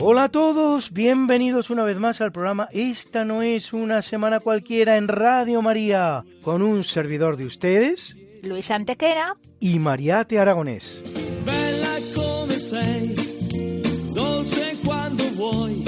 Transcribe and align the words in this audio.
Hola 0.00 0.24
a 0.24 0.28
todos, 0.28 0.92
bienvenidos 0.92 1.70
una 1.70 1.84
vez 1.84 1.98
más 1.98 2.20
al 2.20 2.32
programa 2.32 2.68
Esta 2.72 3.24
no 3.24 3.42
es 3.42 3.72
una 3.72 4.02
semana 4.02 4.40
cualquiera 4.40 4.96
en 4.96 5.08
Radio 5.08 5.62
María, 5.62 6.24
con 6.42 6.62
un 6.62 6.84
servidor 6.84 7.36
de 7.36 7.46
ustedes 7.46 8.16
Luis 8.42 8.70
Antequera. 8.70 9.34
y 9.60 9.78
Mariate 9.78 10.38
Aragonés. 10.38 11.00
Bella 11.46 11.96
come 12.14 12.54
sei, 12.58 13.14
dolce 14.14 14.74
quando 14.84 15.24
vuoi, 15.36 15.82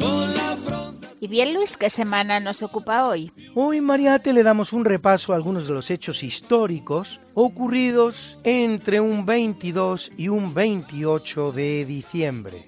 con 0.00 0.32
la 0.32 0.56
pronta 0.64 1.08
Y 1.20 1.26
bien, 1.26 1.54
Luis, 1.54 1.76
¿qué 1.76 1.90
semana 1.90 2.38
nos 2.38 2.62
ocupa 2.62 3.08
hoy? 3.08 3.32
Hoy 3.56 3.80
Mariate 3.80 4.32
le 4.32 4.44
damos 4.44 4.72
un 4.72 4.84
repaso 4.84 5.32
a 5.32 5.36
algunos 5.36 5.66
de 5.66 5.74
los 5.74 5.90
hechos 5.90 6.22
históricos 6.22 7.18
ocurridos 7.34 8.38
entre 8.44 9.00
un 9.00 9.26
22 9.26 10.12
y 10.16 10.28
un 10.28 10.54
28 10.54 11.50
de 11.52 11.84
diciembre. 11.84 12.67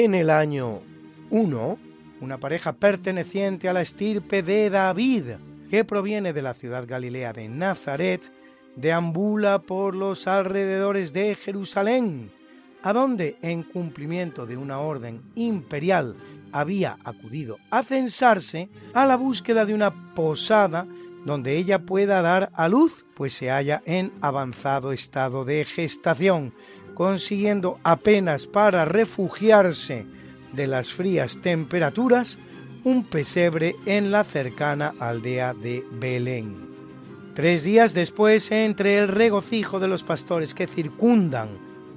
En 0.00 0.14
el 0.14 0.30
año 0.30 0.78
1, 1.30 1.78
una 2.20 2.38
pareja 2.38 2.74
perteneciente 2.74 3.68
a 3.68 3.72
la 3.72 3.82
estirpe 3.82 4.44
de 4.44 4.70
David, 4.70 5.24
que 5.68 5.84
proviene 5.84 6.32
de 6.32 6.40
la 6.40 6.54
ciudad 6.54 6.86
galilea 6.86 7.32
de 7.32 7.48
Nazaret, 7.48 8.22
deambula 8.76 9.58
por 9.58 9.96
los 9.96 10.28
alrededores 10.28 11.12
de 11.12 11.34
Jerusalén, 11.34 12.30
a 12.80 12.92
donde, 12.92 13.38
en 13.42 13.64
cumplimiento 13.64 14.46
de 14.46 14.56
una 14.56 14.78
orden 14.78 15.20
imperial, 15.34 16.14
había 16.52 16.98
acudido 17.02 17.56
a 17.68 17.82
censarse 17.82 18.68
a 18.94 19.04
la 19.04 19.16
búsqueda 19.16 19.66
de 19.66 19.74
una 19.74 20.14
posada 20.14 20.86
donde 21.24 21.56
ella 21.56 21.80
pueda 21.80 22.22
dar 22.22 22.50
a 22.54 22.68
luz, 22.68 23.04
pues 23.16 23.32
se 23.32 23.50
halla 23.50 23.82
en 23.84 24.12
avanzado 24.20 24.92
estado 24.92 25.44
de 25.44 25.64
gestación, 25.64 26.54
consiguiendo 26.98 27.78
apenas 27.84 28.48
para 28.48 28.84
refugiarse 28.84 30.04
de 30.52 30.66
las 30.66 30.92
frías 30.92 31.40
temperaturas 31.40 32.38
un 32.82 33.04
pesebre 33.04 33.76
en 33.86 34.10
la 34.10 34.24
cercana 34.24 34.94
aldea 34.98 35.54
de 35.54 35.84
Belén. 35.92 36.56
Tres 37.34 37.62
días 37.62 37.94
después, 37.94 38.50
entre 38.50 38.98
el 38.98 39.06
regocijo 39.06 39.78
de 39.78 39.86
los 39.86 40.02
pastores 40.02 40.54
que 40.54 40.66
circundan 40.66 41.50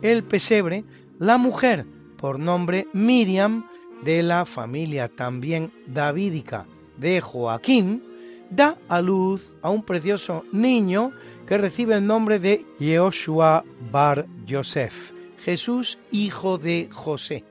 el 0.04 0.24
pesebre, 0.24 0.84
la 1.18 1.40
mujer, 1.40 1.88
por 2.16 2.38
nombre 2.38 2.88
Miriam, 2.94 3.66
de 4.04 4.22
la 4.22 4.46
familia 4.46 5.08
también 5.08 5.72
davídica 5.88 6.68
de 6.98 7.22
Joaquín, 7.22 8.04
da 8.52 8.78
a 8.88 9.02
luz 9.02 9.56
a 9.62 9.70
un 9.70 9.84
precioso 9.84 10.44
niño 10.52 11.12
que 11.48 11.58
recibe 11.58 11.96
el 11.96 12.06
nombre 12.06 12.38
de 12.38 12.66
Yehoshua 12.80 13.64
Bar 13.92 14.28
Yosef, 14.46 14.94
Jesús 15.44 15.98
hijo 16.12 16.58
de 16.58 16.90
José. 16.92 17.44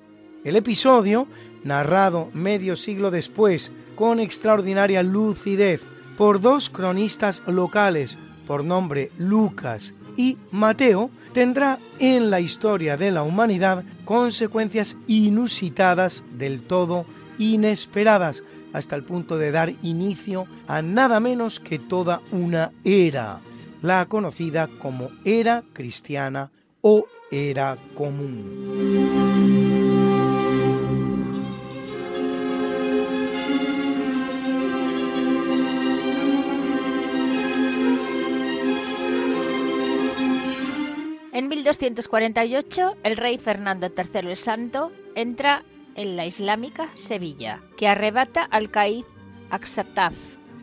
El 0.45 0.57
episodio, 0.57 1.27
narrado 1.65 2.31
medio 2.33 2.77
siglo 2.77 3.11
después 3.11 3.73
con 3.97 4.21
extraordinaria 4.21 5.03
lucidez 5.03 5.83
por 6.17 6.41
dos 6.41 6.71
cronistas 6.71 7.43
locales 7.47 8.17
por 8.47 8.65
nombre 8.65 9.11
Lucas 9.19 9.93
y 10.17 10.37
Mateo, 10.51 11.11
tendrá 11.33 11.79
en 11.99 12.31
la 12.31 12.41
historia 12.41 12.97
de 12.97 13.11
la 13.11 13.23
humanidad 13.23 13.85
consecuencias 14.05 14.97
inusitadas 15.07 16.23
del 16.33 16.63
todo 16.63 17.07
inesperadas, 17.39 18.43
hasta 18.73 18.97
el 18.97 19.03
punto 19.03 19.39
de 19.39 19.51
dar 19.51 19.73
inicio 19.83 20.47
a 20.67 20.83
nada 20.83 21.21
menos 21.21 21.61
que 21.61 21.79
toda 21.79 22.21
una 22.33 22.73
era, 22.85 23.41
la 23.83 24.07
conocida 24.07 24.69
como 24.69 25.11
era 25.25 25.65
cristiana 25.73 26.51
o 26.81 27.07
era 27.31 27.77
común. 27.95 29.61
En 41.33 41.49
1248, 41.49 42.97
el 43.03 43.17
rey 43.17 43.39
Fernando 43.39 43.87
III 43.87 44.29
el 44.29 44.37
Santo 44.37 44.93
entra 45.15 45.63
en 46.01 46.17
la 46.17 46.25
islámica 46.25 46.89
Sevilla, 46.95 47.61
que 47.77 47.87
arrebata 47.87 48.43
al 48.43 48.71
caiz 48.71 49.05
Aksataf, 49.51 50.15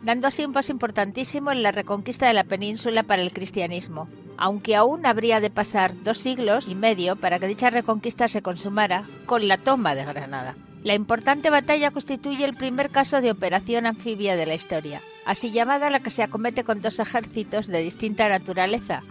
dando 0.02 0.26
así 0.26 0.44
un 0.44 0.52
paso 0.52 0.72
importantísimo 0.72 1.52
en 1.52 1.62
la 1.62 1.70
reconquista 1.70 2.26
de 2.26 2.34
la 2.34 2.44
península 2.44 3.04
para 3.04 3.22
el 3.22 3.32
cristianismo, 3.32 4.08
aunque 4.36 4.74
aún 4.74 5.06
habría 5.06 5.40
de 5.40 5.50
pasar 5.50 6.02
dos 6.02 6.18
siglos 6.18 6.68
y 6.68 6.74
medio 6.74 7.16
para 7.16 7.38
que 7.38 7.46
dicha 7.46 7.70
reconquista 7.70 8.26
se 8.26 8.42
consumara 8.42 9.04
con 9.26 9.46
la 9.46 9.58
toma 9.58 9.94
de 9.94 10.04
Granada. 10.04 10.56
La 10.82 10.94
importante 10.94 11.50
batalla 11.50 11.90
constituye 11.90 12.44
el 12.44 12.54
primer 12.54 12.90
caso 12.90 13.20
de 13.20 13.30
operación 13.30 13.86
anfibia 13.86 14.36
de 14.36 14.46
la 14.46 14.54
historia, 14.54 15.00
así 15.24 15.52
llamada 15.52 15.90
la 15.90 16.00
que 16.00 16.10
se 16.10 16.22
acomete 16.22 16.64
con 16.64 16.82
dos 16.82 16.98
ejércitos 16.98 17.66
de 17.66 17.82
distinta 17.82 18.28
naturaleza. 18.28 19.02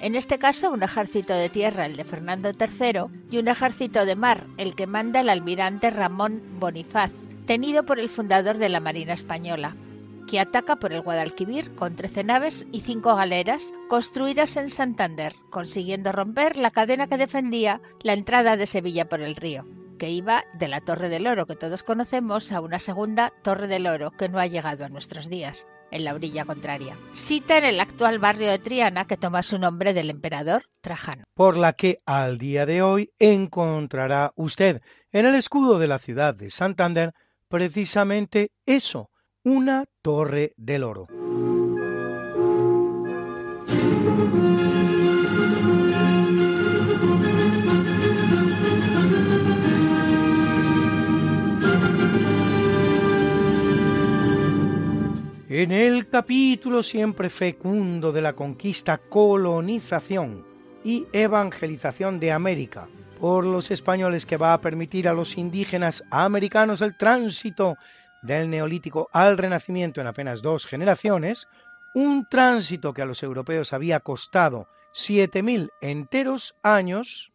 En 0.00 0.16
este 0.16 0.38
caso, 0.38 0.70
un 0.70 0.82
ejército 0.82 1.32
de 1.32 1.48
tierra, 1.48 1.86
el 1.86 1.96
de 1.96 2.04
Fernando 2.04 2.50
III, 2.50 3.20
y 3.30 3.38
un 3.38 3.48
ejército 3.48 4.04
de 4.04 4.16
mar, 4.16 4.46
el 4.58 4.74
que 4.74 4.86
manda 4.86 5.20
el 5.20 5.28
almirante 5.28 5.90
Ramón 5.90 6.42
Bonifaz, 6.58 7.10
tenido 7.46 7.84
por 7.84 7.98
el 7.98 8.08
fundador 8.08 8.58
de 8.58 8.68
la 8.68 8.80
Marina 8.80 9.14
Española, 9.14 9.76
que 10.28 10.40
ataca 10.40 10.76
por 10.76 10.92
el 10.92 11.02
Guadalquivir 11.02 11.74
con 11.74 11.96
13 11.96 12.24
naves 12.24 12.66
y 12.72 12.80
5 12.80 13.14
galeras 13.14 13.72
construidas 13.88 14.56
en 14.56 14.70
Santander, 14.70 15.36
consiguiendo 15.50 16.12
romper 16.12 16.56
la 16.56 16.70
cadena 16.70 17.06
que 17.06 17.18
defendía 17.18 17.80
la 18.02 18.14
entrada 18.14 18.56
de 18.56 18.66
Sevilla 18.66 19.08
por 19.08 19.20
el 19.20 19.36
río 19.36 19.64
que 19.98 20.10
iba 20.10 20.44
de 20.54 20.68
la 20.68 20.80
Torre 20.80 21.08
del 21.08 21.26
Oro 21.26 21.46
que 21.46 21.56
todos 21.56 21.82
conocemos 21.82 22.52
a 22.52 22.60
una 22.60 22.78
segunda 22.78 23.32
Torre 23.42 23.66
del 23.66 23.86
Oro 23.86 24.10
que 24.10 24.28
no 24.28 24.38
ha 24.38 24.46
llegado 24.46 24.84
a 24.84 24.88
nuestros 24.88 25.28
días, 25.28 25.66
en 25.90 26.04
la 26.04 26.14
orilla 26.14 26.44
contraria. 26.44 26.96
Cita 27.12 27.58
en 27.58 27.64
el 27.64 27.80
actual 27.80 28.18
barrio 28.18 28.50
de 28.50 28.58
Triana 28.58 29.06
que 29.06 29.16
toma 29.16 29.42
su 29.42 29.58
nombre 29.58 29.94
del 29.94 30.10
emperador 30.10 30.64
Trajano. 30.80 31.24
Por 31.34 31.56
la 31.56 31.72
que 31.72 32.00
al 32.04 32.38
día 32.38 32.66
de 32.66 32.82
hoy 32.82 33.12
encontrará 33.18 34.32
usted 34.36 34.82
en 35.12 35.26
el 35.26 35.34
escudo 35.34 35.78
de 35.78 35.86
la 35.86 35.98
ciudad 35.98 36.34
de 36.34 36.50
Santander 36.50 37.14
precisamente 37.48 38.50
eso, 38.66 39.10
una 39.44 39.84
Torre 40.02 40.52
del 40.56 40.82
Oro. 40.82 41.06
En 55.56 55.70
el 55.70 56.08
capítulo 56.08 56.82
siempre 56.82 57.30
fecundo 57.30 58.10
de 58.10 58.20
la 58.20 58.32
conquista, 58.32 58.98
colonización 58.98 60.44
y 60.82 61.06
evangelización 61.12 62.18
de 62.18 62.32
América 62.32 62.88
por 63.20 63.46
los 63.46 63.70
españoles 63.70 64.26
que 64.26 64.36
va 64.36 64.52
a 64.52 64.60
permitir 64.60 65.08
a 65.08 65.12
los 65.12 65.38
indígenas 65.38 66.02
americanos 66.10 66.80
el 66.80 66.96
tránsito 66.96 67.76
del 68.20 68.50
neolítico 68.50 69.08
al 69.12 69.38
renacimiento 69.38 70.00
en 70.00 70.08
apenas 70.08 70.42
dos 70.42 70.66
generaciones, 70.66 71.46
un 71.94 72.26
tránsito 72.28 72.92
que 72.92 73.02
a 73.02 73.06
los 73.06 73.22
europeos 73.22 73.72
había 73.72 74.00
costado 74.00 74.66
7.000 74.92 75.70
enteros 75.80 76.56
años, 76.64 77.30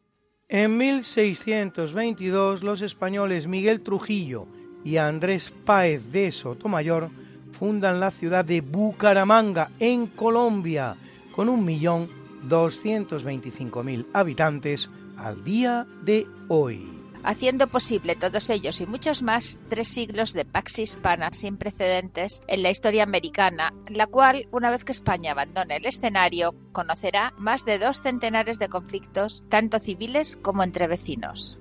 en 0.49 0.77
1622 0.77 2.63
los 2.63 2.81
españoles 2.81 3.47
Miguel 3.47 3.81
Trujillo 3.81 4.45
y 4.83 4.97
Andrés 4.97 5.53
Páez 5.63 6.11
de 6.11 6.33
Sotomayor 6.33 7.11
fundan 7.59 7.99
la 7.99 8.11
ciudad 8.11 8.45
de 8.45 8.61
Bucaramanga, 8.61 9.71
en 9.79 10.07
Colombia, 10.07 10.95
con 11.35 11.49
1.225.000 11.49 14.05
habitantes 14.13 14.89
al 15.17 15.43
día 15.43 15.85
de 16.03 16.25
hoy. 16.47 16.95
Haciendo 17.21 17.67
posible 17.67 18.15
todos 18.15 18.49
ellos 18.49 18.79
y 18.79 18.85
muchos 18.85 19.23
más 19.23 19.59
tres 19.67 19.89
siglos 19.89 20.31
de 20.31 20.45
pax 20.45 20.79
hispana 20.79 21.31
sin 21.33 21.57
precedentes 21.57 22.43
en 22.47 22.63
la 22.63 22.69
historia 22.69 23.03
americana, 23.03 23.73
la 23.89 24.07
cual, 24.07 24.47
una 24.51 24.71
vez 24.71 24.85
que 24.85 24.93
España 24.93 25.33
abandone 25.33 25.75
el 25.75 25.85
escenario, 25.85 26.55
conocerá 26.71 27.33
más 27.37 27.65
de 27.65 27.77
dos 27.77 27.99
centenares 27.99 28.57
de 28.57 28.69
conflictos, 28.69 29.43
tanto 29.49 29.79
civiles 29.79 30.37
como 30.41 30.63
entre 30.63 30.87
vecinos. 30.87 31.59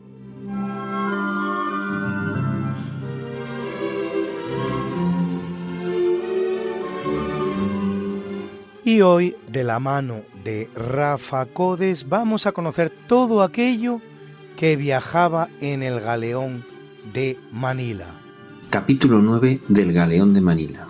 Y 8.89 9.03
hoy, 9.03 9.37
de 9.53 9.65
la 9.65 9.81
mano 9.81 10.23
de 10.43 10.71
Rafa 10.75 11.45
Codes, 11.45 12.09
vamos 12.09 12.47
a 12.47 12.53
conocer 12.53 12.91
todo 13.07 13.43
aquello 13.43 14.01
que 14.57 14.77
viajaba 14.77 15.51
en 15.61 15.83
el 15.83 16.01
galeón 16.01 16.65
de 17.13 17.37
Manila. 17.53 18.07
Capítulo 18.71 19.21
9 19.21 19.61
del 19.69 19.93
galeón 19.93 20.33
de 20.33 20.41
Manila. 20.41 20.87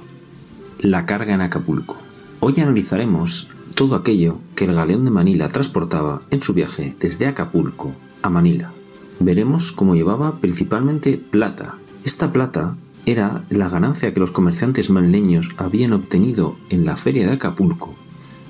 La 0.78 1.06
carga 1.06 1.34
en 1.34 1.40
Acapulco. 1.40 1.96
Hoy 2.38 2.60
analizaremos 2.60 3.50
todo 3.74 3.96
aquello 3.96 4.38
que 4.54 4.66
el 4.66 4.76
galeón 4.76 5.04
de 5.04 5.10
Manila 5.10 5.48
transportaba 5.48 6.20
en 6.30 6.40
su 6.40 6.54
viaje 6.54 6.94
desde 7.00 7.26
Acapulco 7.26 7.90
a 8.22 8.30
Manila. 8.30 8.70
Veremos 9.18 9.72
cómo 9.72 9.96
llevaba 9.96 10.36
principalmente 10.36 11.18
plata. 11.18 11.74
Esta 12.04 12.32
plata 12.32 12.76
era 13.10 13.44
la 13.48 13.70
ganancia 13.70 14.12
que 14.12 14.20
los 14.20 14.32
comerciantes 14.32 14.90
manileños 14.90 15.48
habían 15.56 15.94
obtenido 15.94 16.56
en 16.68 16.84
la 16.84 16.96
feria 16.96 17.26
de 17.26 17.32
Acapulco, 17.32 17.94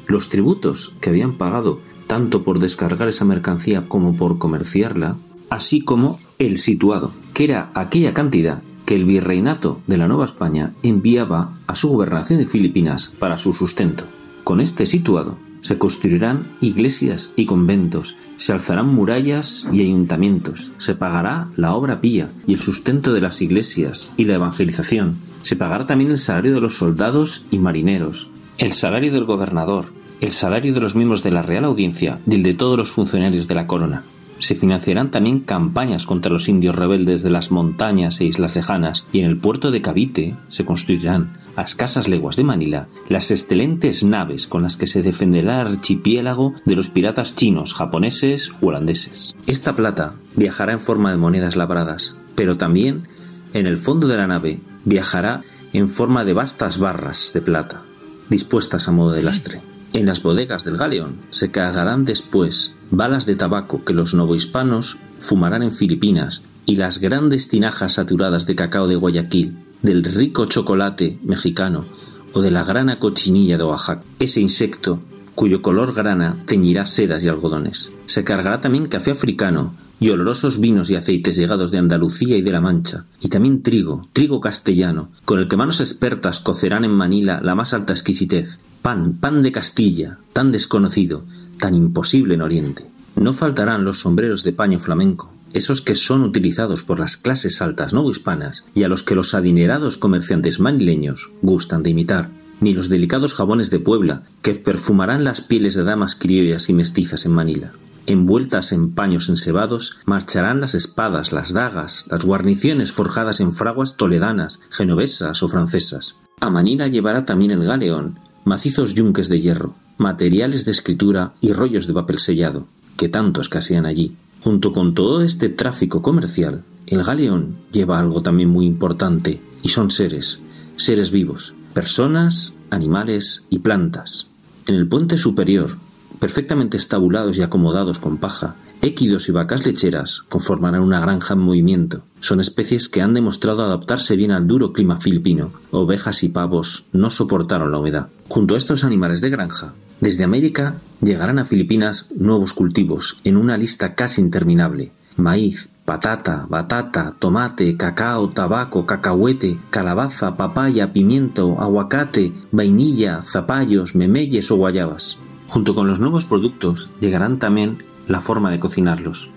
los 0.08 0.31
tributos 0.31 0.96
que 1.00 1.10
habían 1.10 1.34
pagado 1.34 1.81
tanto 2.08 2.43
por 2.43 2.58
descargar 2.58 3.06
esa 3.06 3.25
mercancía 3.25 3.84
como 3.87 4.16
por 4.16 4.38
comerciarla, 4.38 5.16
así 5.49 5.84
como 5.84 6.19
el 6.40 6.56
situado, 6.56 7.12
que 7.34 7.44
era 7.44 7.70
aquella 7.75 8.14
cantidad 8.14 8.62
que 8.84 8.96
el 8.96 9.05
virreinato 9.05 9.81
de 9.87 9.99
la 9.99 10.08
Nueva 10.08 10.25
España 10.25 10.72
enviaba 10.82 11.58
a 11.69 11.76
su 11.76 11.90
gobernación 11.90 12.40
de 12.40 12.46
Filipinas 12.46 13.14
para 13.19 13.37
su 13.37 13.52
sustento. 13.52 14.05
Con 14.43 14.60
este 14.60 14.87
situado 14.87 15.37
se 15.60 15.78
construirán 15.78 16.49
iglesias 16.60 17.32
y 17.37 17.46
conventos, 17.46 18.16
se 18.37 18.52
alzarán 18.52 18.94
murallas 18.94 19.69
y 19.72 19.82
ayuntamientos, 19.82 20.72
se 20.78 20.94
pagará 20.94 21.49
la 21.56 21.75
obra 21.75 22.00
pía 22.00 22.32
y 22.46 22.55
el 22.55 22.60
sustento 22.60 23.12
de 23.12 23.20
las 23.20 23.43
iglesias 23.43 24.12
y 24.16 24.25
la 24.25 24.34
evangelización, 24.34 25.16
se 25.43 25.56
pagará 25.56 25.87
también 25.87 26.10
el 26.10 26.19
salario 26.19 26.55
de 26.55 26.60
los 26.60 26.76
soldados 26.76 27.46
y 27.50 27.58
marineros, 27.58 28.31
el 28.58 28.72
salario 28.72 29.12
del 29.12 29.25
gobernador, 29.25 29.93
el 30.20 30.32
salario 30.32 30.75
de 30.75 30.81
los 30.81 30.96
miembros 30.96 31.22
de 31.22 31.31
la 31.31 31.43
Real 31.43 31.64
Audiencia 31.64 32.19
y 32.26 32.34
el 32.34 32.43
de 32.43 32.55
todos 32.55 32.76
los 32.76 32.90
funcionarios 32.90 33.46
de 33.49 33.55
la 33.55 33.66
corona. 33.66 34.05
Se 34.38 34.55
financiarán 34.55 35.10
también 35.10 35.40
campañas 35.40 36.06
contra 36.06 36.32
los 36.32 36.49
indios 36.49 36.76
rebeldes 36.76 37.22
de 37.22 37.31
las 37.31 37.50
montañas 37.50 38.20
e 38.20 38.25
islas 38.25 38.56
lejanas, 38.56 39.06
y 39.12 39.20
en 39.20 39.26
el 39.26 39.38
puerto 39.38 39.70
de 39.70 39.82
Cavite 39.82 40.37
se 40.49 40.64
construirán, 40.64 41.38
a 41.58 41.62
escasas 41.62 42.06
leguas 42.06 42.37
de 42.37 42.44
Manila, 42.44 42.87
las 43.08 43.32
excelentes 43.32 44.05
naves 44.05 44.46
con 44.46 44.62
las 44.62 44.76
que 44.76 44.87
se 44.87 45.02
defenderá 45.02 45.60
el 45.60 45.66
archipiélago 45.66 46.55
de 46.64 46.76
los 46.76 46.88
piratas 46.88 47.34
chinos, 47.34 47.75
japoneses 47.75 48.52
u 48.60 48.69
holandeses. 48.69 49.34
Esta 49.49 49.75
plata 49.75 50.14
viajará 50.37 50.70
en 50.72 50.78
forma 50.78 51.10
de 51.10 51.16
monedas 51.16 51.56
labradas, 51.56 52.16
pero 52.37 52.56
también 52.56 53.08
en 53.55 53.66
el 53.66 53.76
fondo 53.76 54.06
de 54.06 54.16
la 54.16 54.28
nave 54.28 54.60
viajará 54.84 55.43
en 55.72 55.88
forma 55.88 56.25
de 56.25 56.32
vastas 56.32 56.78
barras 56.78 57.32
de 57.34 57.40
plata, 57.40 57.82
dispuestas 58.28 58.87
a 58.87 58.93
modo 58.93 59.10
de 59.10 59.25
lastre. 59.25 59.60
En 59.94 60.06
las 60.06 60.22
bodegas 60.22 60.64
del 60.64 60.76
galeón 60.76 61.16
se 61.31 61.50
cargarán 61.50 62.05
después 62.05 62.76
balas 62.93 63.27
de 63.27 63.34
tabaco 63.34 63.84
que 63.84 63.94
los 63.94 64.15
novohispanos 64.15 64.98
fumarán 65.19 65.65
en 65.65 65.72
Filipinas 65.72 66.43
y 66.67 66.77
las 66.77 67.00
grandes 67.00 67.48
tinajas 67.48 67.94
saturadas 67.94 68.46
de 68.46 68.55
cacao 68.55 68.86
de 68.86 68.94
Guayaquil, 68.94 69.56
del 69.82 70.05
rico 70.05 70.47
chocolate 70.47 71.19
mexicano 71.23 71.87
o 72.32 72.41
de 72.41 72.51
la 72.51 72.65
grana 72.65 72.99
cochinilla 72.99 73.56
de 73.56 73.65
Oaxaca. 73.65 74.05
Ese 74.19 74.41
insecto, 74.41 75.01
cuyo 75.35 75.63
color 75.63 75.94
grana 75.94 76.35
teñirá 76.47 76.85
sedas 76.87 77.25
y 77.25 77.29
algodones. 77.29 77.93
Se 78.06 78.25
cargará 78.25 78.61
también 78.61 78.87
café 78.87 79.13
africano 79.13 79.75
y 80.01 80.11
olorosos 80.11 80.61
vinos 80.61 80.91
y 80.91 80.97
aceites 80.97 81.37
llegados 81.37 81.70
de 81.70 81.79
Andalucía 81.79 82.37
y 82.37 82.43
de 82.43 82.53
La 82.53 82.61
Mancha, 82.61 83.06
y 83.20 83.29
también 83.29 83.63
trigo, 83.63 84.03
trigo 84.13 84.41
castellano, 84.41 85.11
con 85.25 85.41
el 85.41 85.49
que 85.49 85.56
manos 85.56 85.81
expertas 85.81 86.41
cocerán 86.41 86.85
en 86.85 86.93
Manila 86.93 87.41
la 87.43 87.55
más 87.55 87.75
alta 87.75 87.93
exquisitez, 87.93 88.61
pan, 88.82 89.15
pan 89.15 89.43
de 89.43 89.53
Castilla, 89.53 90.19
tan 90.32 90.53
desconocido, 90.53 91.25
tan 91.58 91.75
imposible 91.75 92.35
en 92.35 92.43
Oriente. 92.43 92.85
No 93.17 93.32
faltarán 93.32 93.85
los 93.85 93.99
sombreros 93.99 94.44
de 94.44 94.53
paño 94.53 94.79
flamenco, 94.79 95.32
esos 95.52 95.81
que 95.81 95.94
son 95.94 96.22
utilizados 96.22 96.84
por 96.84 97.00
las 97.00 97.17
clases 97.17 97.62
altas 97.62 97.93
no 97.93 98.08
hispanas 98.08 98.64
y 98.74 98.84
a 98.84 98.88
los 98.88 99.02
que 99.02 99.14
los 99.14 99.34
adinerados 99.34 99.96
comerciantes 99.96 100.60
manileños 100.60 101.31
gustan 101.43 101.82
de 101.82 101.90
imitar, 101.90 102.31
ni 102.60 102.74
los 102.74 102.88
delicados 102.88 103.34
jabones 103.34 103.70
de 103.70 103.81
Puebla 103.81 104.24
que 104.43 104.55
perfumarán 104.55 105.24
las 105.24 105.40
pieles 105.40 105.74
de 105.74 105.84
damas 105.84 106.14
criollas 106.14 106.69
y 106.69 106.74
mestizas 106.74 107.26
en 107.26 107.32
Manila. 107.32 107.72
Envueltas 108.06 108.72
en 108.72 108.93
paños 108.93 109.28
ensebados, 109.28 109.98
marcharán 110.06 110.60
las 110.60 110.74
espadas, 110.74 111.32
las 111.32 111.52
dagas, 111.52 112.06
las 112.10 112.24
guarniciones 112.24 112.90
forjadas 112.90 113.40
en 113.40 113.52
fraguas 113.52 113.96
toledanas, 113.96 114.60
genovesas 114.70 115.43
o 115.43 115.48
francesas. 115.48 116.17
A 116.40 116.48
Manila 116.48 116.86
llevará 116.88 117.24
también 117.26 117.50
el 117.50 117.64
galeón 117.67 118.19
macizos 118.48 118.94
yunques 118.94 119.28
de 119.28 119.40
hierro, 119.40 119.74
materiales 119.98 120.64
de 120.64 120.70
escritura 120.70 121.34
y 121.40 121.52
rollos 121.52 121.86
de 121.86 121.93
papel 121.93 122.19
sellado, 122.19 122.67
que 122.96 123.10
tanto 123.10 123.43
escasean 123.43 123.84
allí. 123.84 124.17
Junto 124.43 124.73
con 124.73 124.95
todo 124.95 125.23
este 125.23 125.49
tráfico 125.49 126.03
comercial, 126.03 126.63
el 126.87 127.03
galeón 127.03 127.59
lleva 127.73 127.99
algo 127.99 128.23
también 128.23 128.49
muy 128.49 128.67
importante, 128.67 129.41
y 129.63 129.69
son 129.69 129.91
seres, 129.91 130.43
seres 130.77 131.11
vivos, 131.11 131.55
personas, 131.75 132.59
animales 132.71 133.47
y 133.51 133.59
plantas. 133.59 134.31
En 134.67 134.75
el 134.75 134.89
puente 134.89 135.17
superior, 135.17 135.77
perfectamente 136.19 136.77
estabulados 136.77 137.37
y 137.39 137.43
acomodados 137.43 137.99
con 137.99 138.19
paja, 138.19 138.57
équidos 138.81 139.29
y 139.29 139.33
vacas 139.33 139.67
lecheras 139.67 140.23
conformarán 140.29 140.83
una 140.83 141.01
granja 141.01 141.35
en 141.35 141.41
movimiento. 141.41 142.03
Son 142.21 142.41
especies 142.41 142.89
que 142.89 143.03
han 143.03 143.15
demostrado 143.15 143.65
adaptarse 143.65 144.17
bien 144.17 144.31
al 144.31 144.47
duro 144.47 144.73
clima 144.73 144.99
filipino. 144.99 145.53
Ovejas 145.71 146.23
y 146.23 146.29
pavos 146.29 146.87
no 146.93 147.11
soportaron 147.11 147.73
la 147.73 147.79
humedad. 147.79 148.09
Junto 148.29 148.55
a 148.55 148.57
estos 148.57 148.85
animales 148.85 149.21
de 149.21 149.31
granja, 149.31 149.75
desde 150.00 150.24
América 150.24 150.81
llegarán 151.00 151.38
a 151.38 151.44
Filipinas 151.44 152.08
nuevos 152.14 152.52
cultivos 152.52 153.20
en 153.24 153.36
una 153.36 153.56
lista 153.56 153.94
casi 153.94 154.20
interminable. 154.20 154.93
Maíz, 155.17 155.72
patata, 155.84 156.46
batata, 156.48 157.17
tomate, 157.19 157.76
cacao, 157.76 158.31
tabaco, 158.31 158.86
cacahuete, 158.86 159.58
calabaza, 159.70 160.36
papaya, 160.36 160.93
pimiento, 160.93 161.60
aguacate, 161.60 162.32
vainilla, 162.52 163.22
zapallos, 163.22 163.96
memeyes 163.96 164.50
o 164.52 164.56
guayabas. 164.56 165.19
Junto 165.48 165.74
con 165.74 165.88
los 165.88 165.98
nuevos 165.98 166.26
productos 166.26 166.93
llegarán 167.00 167.40
también 167.40 167.78
la 168.06 168.20
forma 168.20 168.50
de 168.50 168.60
cocinarlos. 168.60 169.31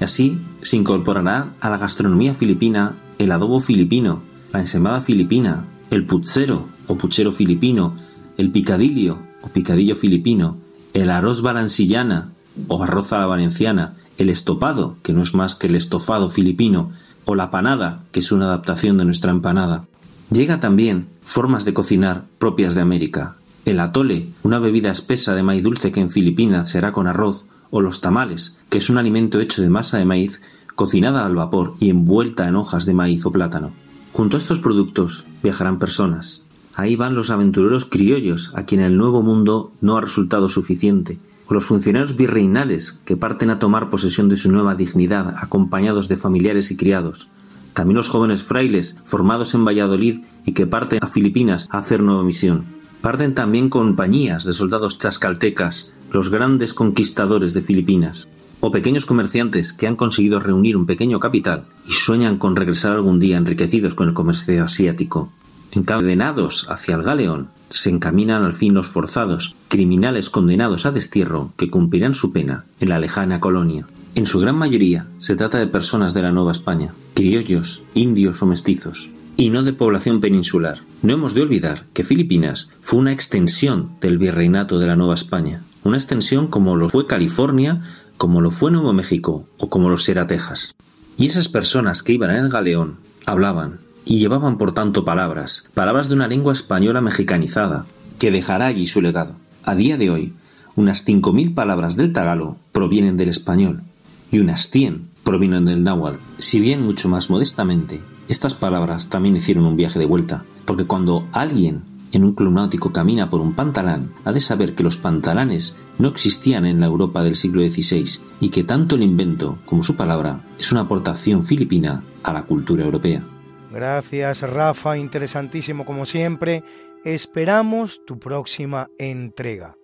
Y 0.00 0.04
así 0.04 0.40
se 0.62 0.76
incorporará 0.76 1.54
a 1.60 1.70
la 1.70 1.78
gastronomía 1.78 2.34
filipina 2.34 2.96
el 3.18 3.32
adobo 3.32 3.58
filipino, 3.58 4.22
la 4.52 4.60
ensemada 4.60 5.00
filipina, 5.00 5.64
el 5.90 6.06
putzero 6.06 6.68
o 6.86 6.96
puchero 6.96 7.32
filipino, 7.32 7.96
el 8.36 8.50
picadillo 8.50 9.18
picadillo 9.52 9.96
filipino, 9.96 10.58
el 10.92 11.10
arroz 11.10 11.42
balancillana 11.42 12.32
o 12.68 12.82
arroz 12.82 13.12
a 13.12 13.18
la 13.18 13.26
valenciana, 13.26 13.94
el 14.18 14.30
estopado, 14.30 14.96
que 15.02 15.12
no 15.12 15.22
es 15.22 15.34
más 15.34 15.54
que 15.54 15.66
el 15.66 15.74
estofado 15.74 16.28
filipino, 16.28 16.92
o 17.24 17.34
la 17.34 17.50
panada, 17.50 18.04
que 18.12 18.20
es 18.20 18.32
una 18.32 18.46
adaptación 18.46 18.98
de 18.98 19.04
nuestra 19.04 19.30
empanada. 19.30 19.86
Llega 20.30 20.60
también 20.60 21.08
formas 21.24 21.64
de 21.64 21.74
cocinar 21.74 22.24
propias 22.38 22.74
de 22.74 22.80
América. 22.80 23.36
El 23.64 23.80
atole, 23.80 24.28
una 24.42 24.58
bebida 24.58 24.90
espesa 24.90 25.34
de 25.34 25.42
maíz 25.42 25.64
dulce 25.64 25.90
que 25.90 26.00
en 26.00 26.10
Filipinas 26.10 26.70
será 26.70 26.92
con 26.92 27.06
arroz, 27.06 27.46
o 27.70 27.80
los 27.80 28.00
tamales, 28.00 28.58
que 28.68 28.78
es 28.78 28.88
un 28.88 28.98
alimento 28.98 29.40
hecho 29.40 29.62
de 29.62 29.70
masa 29.70 29.98
de 29.98 30.04
maíz 30.04 30.42
cocinada 30.74 31.24
al 31.24 31.34
vapor 31.34 31.74
y 31.80 31.90
envuelta 31.90 32.46
en 32.46 32.56
hojas 32.56 32.86
de 32.86 32.94
maíz 32.94 33.24
o 33.26 33.32
plátano. 33.32 33.72
Junto 34.12 34.36
a 34.36 34.38
estos 34.38 34.60
productos 34.60 35.24
viajarán 35.42 35.78
personas. 35.78 36.43
Ahí 36.76 36.96
van 36.96 37.14
los 37.14 37.30
aventureros 37.30 37.84
criollos, 37.84 38.52
a 38.54 38.64
quien 38.64 38.80
el 38.80 38.96
nuevo 38.96 39.22
mundo 39.22 39.72
no 39.80 39.96
ha 39.96 40.00
resultado 40.00 40.48
suficiente, 40.48 41.18
o 41.46 41.54
los 41.54 41.64
funcionarios 41.64 42.16
virreinales 42.16 42.98
que 43.04 43.16
parten 43.16 43.50
a 43.50 43.58
tomar 43.58 43.90
posesión 43.90 44.28
de 44.28 44.36
su 44.36 44.50
nueva 44.50 44.74
dignidad 44.74 45.36
acompañados 45.38 46.08
de 46.08 46.16
familiares 46.16 46.70
y 46.70 46.76
criados, 46.76 47.28
también 47.74 47.96
los 47.96 48.08
jóvenes 48.08 48.42
frailes 48.42 49.00
formados 49.04 49.54
en 49.54 49.64
Valladolid 49.64 50.20
y 50.44 50.52
que 50.52 50.66
parten 50.66 51.00
a 51.02 51.08
Filipinas 51.08 51.68
a 51.70 51.78
hacer 51.78 52.02
nueva 52.02 52.22
misión. 52.22 52.64
Parten 53.02 53.34
también 53.34 53.68
compañías 53.68 54.44
de 54.44 54.52
soldados 54.52 54.98
chascaltecas, 54.98 55.92
los 56.12 56.30
grandes 56.30 56.72
conquistadores 56.72 57.52
de 57.52 57.62
Filipinas, 57.62 58.28
o 58.60 58.70
pequeños 58.70 59.06
comerciantes 59.06 59.72
que 59.72 59.86
han 59.86 59.96
conseguido 59.96 60.40
reunir 60.40 60.76
un 60.76 60.86
pequeño 60.86 61.20
capital 61.20 61.66
y 61.86 61.92
sueñan 61.92 62.38
con 62.38 62.56
regresar 62.56 62.92
algún 62.92 63.20
día 63.20 63.36
enriquecidos 63.36 63.94
con 63.94 64.08
el 64.08 64.14
comercio 64.14 64.64
asiático. 64.64 65.30
Encadenados 65.74 66.70
hacia 66.70 66.94
el 66.94 67.02
galeón, 67.02 67.48
se 67.68 67.90
encaminan 67.90 68.44
al 68.44 68.52
fin 68.52 68.74
los 68.74 68.86
forzados, 68.86 69.56
criminales 69.66 70.30
condenados 70.30 70.86
a 70.86 70.92
destierro 70.92 71.52
que 71.56 71.68
cumplirán 71.68 72.14
su 72.14 72.32
pena 72.32 72.64
en 72.78 72.90
la 72.90 73.00
lejana 73.00 73.40
colonia. 73.40 73.84
En 74.14 74.26
su 74.26 74.38
gran 74.38 74.54
mayoría 74.54 75.08
se 75.18 75.34
trata 75.34 75.58
de 75.58 75.66
personas 75.66 76.14
de 76.14 76.22
la 76.22 76.30
Nueva 76.30 76.52
España, 76.52 76.94
criollos, 77.14 77.82
indios 77.92 78.40
o 78.40 78.46
mestizos, 78.46 79.10
y 79.36 79.50
no 79.50 79.64
de 79.64 79.72
población 79.72 80.20
peninsular. 80.20 80.82
No 81.02 81.14
hemos 81.14 81.34
de 81.34 81.42
olvidar 81.42 81.86
que 81.92 82.04
Filipinas 82.04 82.70
fue 82.80 83.00
una 83.00 83.12
extensión 83.12 83.90
del 84.00 84.18
virreinato 84.18 84.78
de 84.78 84.86
la 84.86 84.94
Nueva 84.94 85.14
España, 85.14 85.64
una 85.82 85.96
extensión 85.96 86.46
como 86.46 86.76
lo 86.76 86.88
fue 86.88 87.08
California, 87.08 87.82
como 88.16 88.40
lo 88.40 88.52
fue 88.52 88.70
Nuevo 88.70 88.92
México 88.92 89.48
o 89.58 89.68
como 89.68 89.88
lo 89.88 89.96
será 89.96 90.28
Texas. 90.28 90.76
Y 91.18 91.26
esas 91.26 91.48
personas 91.48 92.04
que 92.04 92.12
iban 92.12 92.30
en 92.30 92.44
el 92.44 92.48
galeón 92.48 92.98
hablaban, 93.26 93.80
y 94.04 94.18
llevaban 94.18 94.58
por 94.58 94.72
tanto 94.72 95.04
palabras, 95.04 95.64
palabras 95.74 96.08
de 96.08 96.14
una 96.14 96.28
lengua 96.28 96.52
española 96.52 97.00
mexicanizada, 97.00 97.86
que 98.18 98.30
dejará 98.30 98.66
allí 98.66 98.86
su 98.86 99.00
legado. 99.00 99.34
A 99.64 99.74
día 99.74 99.96
de 99.96 100.10
hoy, 100.10 100.32
unas 100.76 101.04
cinco 101.04 101.32
mil 101.32 101.54
palabras 101.54 101.96
del 101.96 102.12
tagalo 102.12 102.56
provienen 102.72 103.16
del 103.16 103.28
español 103.28 103.82
y 104.30 104.38
unas 104.38 104.68
cien 104.70 105.08
provienen 105.22 105.64
del 105.64 105.82
náhuatl. 105.84 106.20
Si 106.38 106.60
bien 106.60 106.82
mucho 106.82 107.08
más 107.08 107.30
modestamente, 107.30 108.02
estas 108.28 108.54
palabras 108.54 109.08
también 109.08 109.36
hicieron 109.36 109.64
un 109.64 109.76
viaje 109.76 109.98
de 109.98 110.06
vuelta, 110.06 110.44
porque 110.64 110.84
cuando 110.84 111.26
alguien 111.32 111.82
en 112.12 112.24
un 112.24 112.34
club 112.34 112.52
náutico 112.52 112.92
camina 112.92 113.28
por 113.28 113.40
un 113.40 113.54
pantalán, 113.54 114.12
ha 114.24 114.32
de 114.32 114.40
saber 114.40 114.74
que 114.74 114.84
los 114.84 114.98
pantalanes 114.98 115.78
no 115.98 116.08
existían 116.08 116.64
en 116.64 116.80
la 116.80 116.86
Europa 116.86 117.22
del 117.22 117.34
siglo 117.34 117.60
XVI 117.62 118.20
y 118.40 118.50
que 118.50 118.62
tanto 118.62 118.94
el 118.94 119.02
invento 119.02 119.58
como 119.64 119.82
su 119.82 119.96
palabra 119.96 120.44
es 120.58 120.70
una 120.70 120.82
aportación 120.82 121.42
filipina 121.44 122.04
a 122.22 122.32
la 122.32 122.44
cultura 122.44 122.84
europea. 122.84 123.24
Gracias 123.74 124.40
Rafa, 124.42 124.96
interesantísimo 124.96 125.84
como 125.84 126.06
siempre. 126.06 126.62
Esperamos 127.04 128.04
tu 128.06 128.20
próxima 128.20 128.88
entrega. 128.98 129.76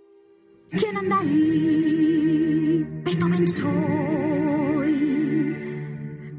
¿Quién 0.70 0.96
anda 0.96 1.18
ahí? 1.18 2.86
Beethoven 3.02 3.48
soy. 3.48 3.66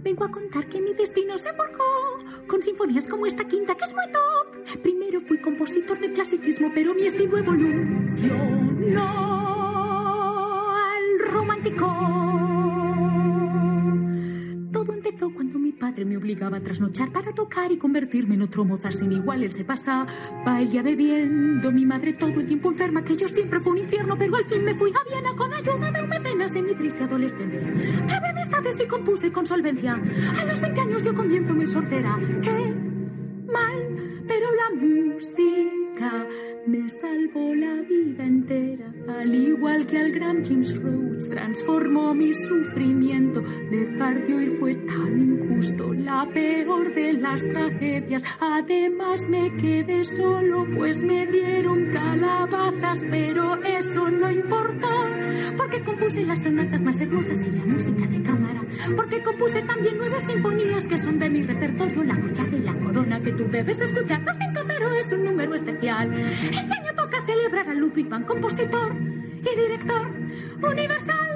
Vengo 0.01 0.23
a 0.23 0.31
contar 0.31 0.69
que 0.69 0.79
mi 0.79 0.93
destino 0.93 1.37
se 1.37 1.51
forjó 1.51 1.83
con 2.47 2.63
sinfonías 2.63 3.09
como 3.09 3.25
esta 3.25 3.43
quinta 3.43 3.75
que 3.75 3.83
es 3.83 3.93
muy 3.93 4.05
top. 4.13 4.47
Primero 4.81 5.19
fui 5.19 5.41
compositor 5.41 5.99
de 5.99 6.13
clasicismo, 6.13 6.71
pero 6.73 6.93
mi 6.95 7.05
estilo 7.05 7.37
evolucionó 7.37 9.09
al 10.73 11.19
romántico 11.33 12.20
padre 15.81 16.05
me 16.05 16.15
obligaba 16.15 16.57
a 16.57 16.61
trasnochar 16.61 17.11
para 17.11 17.33
tocar 17.33 17.71
y 17.71 17.77
convertirme 17.79 18.35
en 18.35 18.43
otro 18.43 18.63
Mozart 18.63 18.93
sin 18.93 19.11
igual. 19.13 19.41
Él 19.41 19.51
se 19.51 19.65
pasa 19.65 20.05
ya 20.71 20.83
bebiendo, 20.83 21.71
mi 21.71 21.87
madre 21.87 22.13
todo 22.13 22.39
el 22.39 22.45
tiempo 22.45 22.69
enferma, 22.69 23.03
que 23.03 23.17
yo 23.17 23.27
siempre 23.27 23.59
fue 23.61 23.71
un 23.71 23.79
infierno, 23.79 24.15
pero 24.15 24.35
al 24.35 24.45
fin 24.45 24.63
me 24.63 24.75
fui 24.75 24.91
a 24.91 25.03
Viena 25.09 25.35
con 25.35 25.51
ayuda 25.51 25.91
de 25.91 26.03
un 26.03 26.09
mecenas 26.09 26.55
en 26.55 26.65
mi 26.67 26.75
triste 26.75 27.03
adolescencia. 27.03 28.05
Trabé 28.05 28.29
amistades 28.29 28.79
y 28.79 28.85
compuse 28.85 29.31
con 29.31 29.47
solvencia. 29.47 29.99
A 30.39 30.45
los 30.45 30.61
20 30.61 30.81
años 30.81 31.03
yo 31.03 31.15
comienzo 31.15 31.51
mi 31.55 31.65
sordera. 31.65 32.15
Qué 32.43 32.75
mal, 33.51 34.23
pero 34.27 34.47
la 34.53 34.69
música 34.79 36.27
me 36.67 36.89
salvó 36.89 37.55
la 37.55 37.81
vida 37.81 38.23
entera, 38.23 38.93
al 39.07 39.33
igual 39.33 39.87
que 39.87 39.97
al 39.97 40.11
gran 40.11 40.43
James 40.45 40.79
Rhodes, 40.81 41.29
transformó 41.29 42.13
mi 42.13 42.31
sufrimiento. 42.33 43.41
Dejar 43.41 44.27
de 44.27 44.33
oír 44.33 44.57
fue 44.59 44.75
tan 44.75 45.21
injusto, 45.21 45.93
la 45.93 46.27
peor 46.31 46.93
de 46.93 47.13
las 47.13 47.41
tragedias. 47.41 48.23
Además 48.39 49.27
me 49.27 49.55
quedé 49.57 50.03
solo, 50.03 50.67
pues 50.75 51.01
me 51.01 51.25
dieron 51.27 51.91
calabazas, 51.91 53.03
pero 53.09 53.63
eso 53.63 54.09
no 54.09 54.31
importa, 54.31 54.89
porque 55.57 55.83
compuse 55.83 56.23
las 56.23 56.43
sonatas 56.43 56.83
más 56.83 56.99
hermosas 57.01 57.45
y 57.45 57.51
la 57.51 57.65
música 57.65 58.05
de 58.05 58.21
cámara, 58.21 58.61
porque 58.95 59.23
compuse 59.23 59.61
también 59.63 59.95
nueve 59.97 60.19
sinfonías 60.19 60.83
que 60.87 60.97
son 60.97 61.17
de 61.17 61.29
mi 61.29 61.43
repertorio, 61.43 62.03
la 62.03 62.15
joya 62.15 62.43
de 62.45 62.59
la 62.59 62.77
corona 62.77 63.19
que 63.21 63.31
tú 63.31 63.45
debes 63.49 63.81
escuchar. 63.81 64.23
250 64.23 64.71
es 64.99 65.11
un 65.11 65.23
número 65.23 65.55
especial. 65.55 66.11
Este 66.51 66.73
año 66.73 66.93
toca 66.95 67.25
celebrar 67.25 67.69
a 67.69 67.73
Ludwig 67.73 68.09
van, 68.09 68.25
compositor 68.25 68.93
y 68.93 69.55
director 69.55 70.07
universal. 70.61 71.31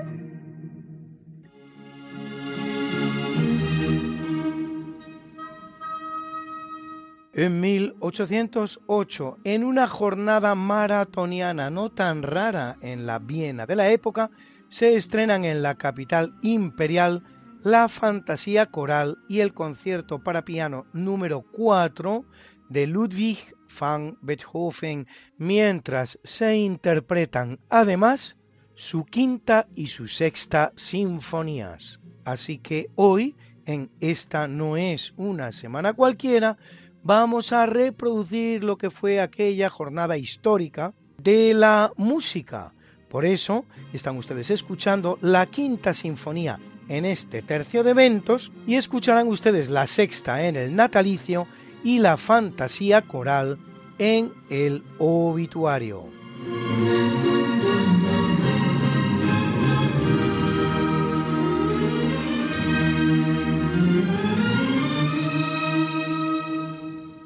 En 7.34 7.60
1808, 7.60 9.38
en 9.43 9.63
una 9.63 9.88
jornada 9.88 10.55
maratoniana 10.55 11.69
no 11.69 11.91
tan 11.91 12.24
rara 12.24 12.77
en 12.81 13.05
la 13.05 13.19
Viena 13.19 13.65
de 13.65 13.75
la 13.75 13.89
época, 13.89 14.31
se 14.69 14.95
estrenan 14.95 15.43
en 15.45 15.62
la 15.62 15.75
capital 15.75 16.34
imperial 16.41 17.24
la 17.63 17.88
Fantasía 17.89 18.67
Coral 18.67 19.17
y 19.27 19.39
el 19.39 19.53
concierto 19.53 20.19
para 20.19 20.45
piano 20.45 20.86
número 20.93 21.41
4 21.51 22.25
de 22.69 22.88
Ludwig 22.88 23.54
van 23.79 24.17
Beethoven, 24.22 25.08
mientras 25.38 26.20
se 26.24 26.55
interpretan 26.55 27.60
además 27.70 28.36
su 28.75 29.05
quinta 29.05 29.67
y 29.75 29.88
su 29.88 30.08
sexta 30.08 30.72
sinfonías. 30.75 32.00
Así 32.25 32.58
que 32.58 32.89
hoy, 32.96 33.36
en 33.65 33.89
esta 34.00 34.48
no 34.48 34.77
es 34.77 35.13
una 35.17 35.51
semana 35.51 35.94
cualquiera, 35.94 36.58
vamos 37.03 37.53
a 37.53 37.65
reproducir 37.65 38.63
lo 38.63 38.77
que 38.77 38.89
fue 38.89 39.20
aquella 39.20 39.70
jornada 39.70 40.17
histórica 40.17 40.94
de 41.22 41.53
la 41.53 41.91
música. 41.98 42.74
Por 43.10 43.25
eso 43.25 43.65
están 43.94 44.17
ustedes 44.17 44.50
escuchando 44.50 45.17
la 45.22 45.46
quinta 45.46 45.94
sinfonía 45.94 46.60
en 46.89 47.05
este 47.05 47.41
tercio 47.41 47.84
de 47.84 47.91
eventos 47.91 48.51
y 48.67 48.75
escucharán 48.75 49.27
ustedes 49.27 49.70
la 49.70 49.88
sexta 49.88 50.46
en 50.48 50.55
el 50.55 50.75
natalicio 50.75 51.48
y 51.86 52.00
la 52.00 52.18
fantasía 52.18 53.04
coral 53.04 53.60
en 54.00 54.34
el 54.50 54.84
obituario. 54.98 56.06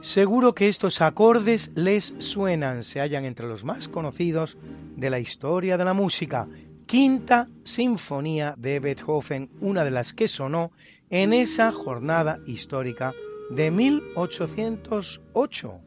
Seguro 0.01 0.53
que 0.53 0.67
estos 0.67 1.01
acordes 1.01 1.71
les 1.75 2.13
suenan, 2.17 2.83
se 2.83 2.99
hallan 2.99 3.23
entre 3.23 3.47
los 3.47 3.63
más 3.63 3.87
conocidos 3.87 4.57
de 4.97 5.09
la 5.09 5.19
historia 5.19 5.77
de 5.77 5.85
la 5.85 5.93
música. 5.93 6.49
Quinta 6.85 7.47
Sinfonía 7.63 8.55
de 8.57 8.81
Beethoven, 8.81 9.49
una 9.61 9.85
de 9.85 9.91
las 9.91 10.11
que 10.11 10.27
sonó 10.27 10.71
en 11.09 11.31
esa 11.31 11.71
jornada 11.71 12.39
histórica 12.45 13.13
de 13.49 13.71
1808. 13.71 15.81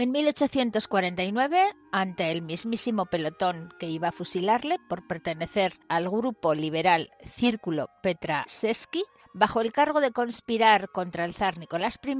En 0.00 0.12
1849, 0.12 1.76
ante 1.92 2.30
el 2.30 2.40
mismísimo 2.40 3.04
pelotón 3.04 3.68
que 3.78 3.86
iba 3.86 4.08
a 4.08 4.12
fusilarle 4.12 4.78
por 4.88 5.06
pertenecer 5.06 5.74
al 5.90 6.08
grupo 6.08 6.54
liberal 6.54 7.10
Círculo 7.36 7.90
Petrasevsky, 8.02 9.04
bajo 9.32 9.60
el 9.60 9.72
cargo 9.72 10.00
de 10.00 10.12
conspirar 10.12 10.90
contra 10.90 11.24
el 11.24 11.34
zar 11.34 11.58
Nicolás 11.58 11.98
I, 12.04 12.14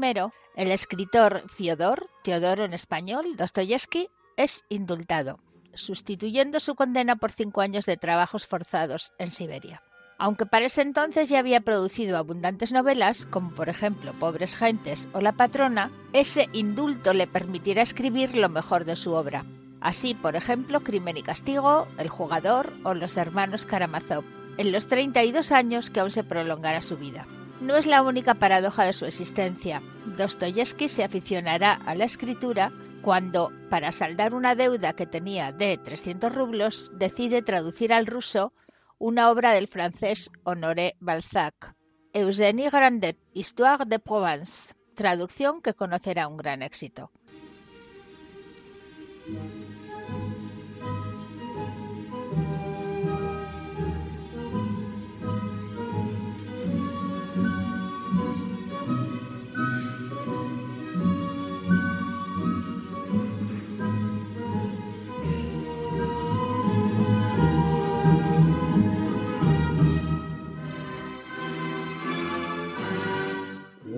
el 0.56 0.70
escritor 0.70 1.44
Fiodor, 1.48 2.08
Teodoro 2.24 2.64
en 2.64 2.72
español, 2.72 3.36
Dostoyevsky, 3.36 4.08
es 4.36 4.64
indultado, 4.68 5.38
sustituyendo 5.74 6.60
su 6.60 6.74
condena 6.74 7.16
por 7.16 7.32
cinco 7.32 7.60
años 7.60 7.86
de 7.86 7.96
trabajos 7.96 8.46
forzados 8.46 9.12
en 9.18 9.30
Siberia. 9.30 9.82
Aunque 10.18 10.44
para 10.44 10.66
ese 10.66 10.82
entonces 10.82 11.30
ya 11.30 11.38
había 11.38 11.62
producido 11.62 12.18
abundantes 12.18 12.72
novelas, 12.72 13.24
como 13.26 13.54
por 13.54 13.70
ejemplo 13.70 14.12
Pobres 14.18 14.54
Gentes 14.54 15.08
o 15.14 15.22
La 15.22 15.32
Patrona, 15.32 15.90
ese 16.12 16.48
indulto 16.52 17.14
le 17.14 17.26
permitirá 17.26 17.80
escribir 17.80 18.36
lo 18.36 18.50
mejor 18.50 18.84
de 18.84 18.96
su 18.96 19.12
obra. 19.12 19.46
Así, 19.80 20.14
por 20.14 20.36
ejemplo, 20.36 20.80
Crimen 20.80 21.16
y 21.16 21.22
Castigo, 21.22 21.88
El 21.96 22.10
Jugador 22.10 22.74
o 22.84 22.92
Los 22.92 23.16
Hermanos 23.16 23.64
Karamazov, 23.64 24.24
en 24.56 24.72
los 24.72 24.86
32 24.88 25.52
años 25.52 25.90
que 25.90 26.00
aún 26.00 26.10
se 26.10 26.24
prolongará 26.24 26.82
su 26.82 26.96
vida. 26.96 27.26
No 27.60 27.76
es 27.76 27.86
la 27.86 28.02
única 28.02 28.34
paradoja 28.34 28.84
de 28.84 28.92
su 28.92 29.04
existencia. 29.04 29.82
Dostoyevsky 30.16 30.88
se 30.88 31.04
aficionará 31.04 31.74
a 31.74 31.94
la 31.94 32.04
escritura 32.04 32.72
cuando, 33.02 33.52
para 33.68 33.92
saldar 33.92 34.34
una 34.34 34.54
deuda 34.54 34.94
que 34.94 35.06
tenía 35.06 35.52
de 35.52 35.78
300 35.78 36.34
rublos, 36.34 36.90
decide 36.94 37.42
traducir 37.42 37.92
al 37.92 38.06
ruso 38.06 38.52
una 38.98 39.30
obra 39.30 39.54
del 39.54 39.68
francés 39.68 40.30
Honoré 40.44 40.96
Balzac, 41.00 41.74
Eugénie 42.12 42.70
Grandet, 42.70 43.18
Histoire 43.32 43.84
de 43.86 43.98
Provence, 43.98 44.74
traducción 44.94 45.62
que 45.62 45.74
conocerá 45.74 46.28
un 46.28 46.36
gran 46.36 46.62
éxito. 46.62 47.10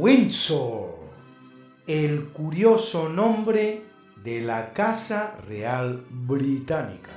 Windsor, 0.02 0.96
el 1.86 2.30
curioso 2.30 3.08
nombre 3.08 3.84
de 4.24 4.40
la 4.40 4.72
Casa 4.72 5.36
Real 5.46 6.04
Británica. 6.10 7.10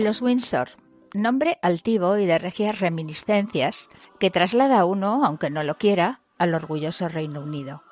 Los 0.00 0.22
Windsor, 0.22 0.70
nombre 1.12 1.58
altivo 1.60 2.16
y 2.16 2.24
de 2.24 2.38
regias 2.38 2.78
reminiscencias 2.78 3.90
que 4.18 4.30
traslada 4.30 4.80
a 4.80 4.84
uno, 4.86 5.24
aunque 5.26 5.50
no 5.50 5.62
lo 5.62 5.76
quiera, 5.76 6.22
al 6.38 6.54
orgulloso 6.54 7.08
Reino 7.08 7.42
Unido. 7.42 7.82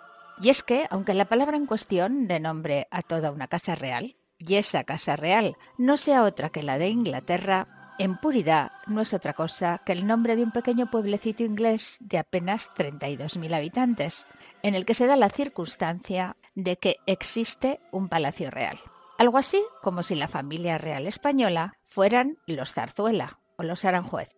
Y 0.41 0.49
es 0.49 0.63
que, 0.63 0.87
aunque 0.91 1.13
la 1.13 1.27
palabra 1.27 1.59
en 1.59 1.67
cuestión 1.67 2.27
de 2.27 2.41
nombre 2.41 2.89
a 2.91 3.03
toda 3.03 3.31
una 3.31 3.49
casa 3.49 3.75
real, 3.75 4.17
y 4.39 4.55
esa 4.55 4.85
casa 4.85 5.17
real 5.17 5.57
no 5.77 5.99
sea 5.99 6.25
otra 6.25 6.49
que 6.49 6.63
la 6.63 6.79
de 6.79 6.89
Inglaterra, 6.89 7.95
en 7.99 8.17
puridad 8.17 8.73
no 8.87 9.03
es 9.03 9.13
otra 9.13 9.35
cosa 9.35 9.83
que 9.85 9.93
el 9.93 10.07
nombre 10.07 10.35
de 10.37 10.45
un 10.45 10.53
pequeño 10.53 10.91
pueblecito 10.91 11.43
inglés 11.43 11.99
de 12.01 12.17
apenas 12.17 12.71
32.000 12.75 13.55
habitantes, 13.55 14.27
en 14.63 14.75
el 14.75 14.87
que 14.87 14.95
se 14.95 15.07
da 15.07 15.17
la 15.17 15.29
circunstancia 15.29 16.37
de 16.55 16.79
que 16.79 16.97
existe 17.05 17.81
un 17.91 18.09
palacio 18.09 18.51
real. 18.51 18.79
Algo 19.19 19.37
así 19.37 19.61
como 19.83 20.05
si 20.05 20.15
la 20.15 20.29
familia 20.29 20.79
real 20.79 21.07
española 21.07 21.78
fueran 21.99 22.37
los 22.47 22.75
Zarzuela 22.75 23.41
o 23.57 23.65
los 23.65 23.85
Aranjuez. 23.85 24.37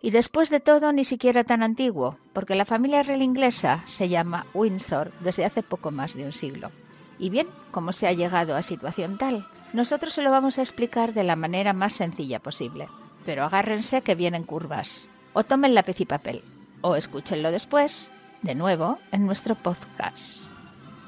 Y 0.00 0.12
después 0.12 0.48
de 0.48 0.60
todo, 0.60 0.94
ni 0.94 1.04
siquiera 1.04 1.44
tan 1.44 1.62
antiguo, 1.62 2.16
porque 2.32 2.54
la 2.54 2.64
familia 2.64 3.02
real 3.02 3.20
inglesa 3.20 3.82
se 3.84 4.08
llama 4.08 4.46
Windsor 4.54 5.12
desde 5.20 5.44
hace 5.44 5.62
poco 5.62 5.90
más 5.90 6.14
de 6.14 6.24
un 6.24 6.32
siglo. 6.32 6.70
Y 7.18 7.28
bien, 7.28 7.48
¿cómo 7.70 7.92
se 7.92 8.06
ha 8.06 8.12
llegado 8.14 8.56
a 8.56 8.62
situación 8.62 9.18
tal? 9.18 9.46
Nosotros 9.74 10.14
se 10.14 10.22
lo 10.22 10.30
vamos 10.30 10.56
a 10.56 10.62
explicar 10.62 11.12
de 11.12 11.22
la 11.22 11.36
manera 11.36 11.74
más 11.74 11.92
sencilla 11.92 12.38
posible. 12.38 12.88
Pero 13.26 13.44
agárrense 13.44 14.00
que 14.00 14.14
vienen 14.14 14.44
curvas. 14.44 15.10
O 15.34 15.44
tomen 15.44 15.74
lápiz 15.74 16.00
y 16.00 16.06
papel. 16.06 16.42
O 16.80 16.96
escúchenlo 16.96 17.50
después, 17.50 18.10
de 18.40 18.54
nuevo, 18.54 18.98
en 19.10 19.26
nuestro 19.26 19.54
podcast. 19.54 20.50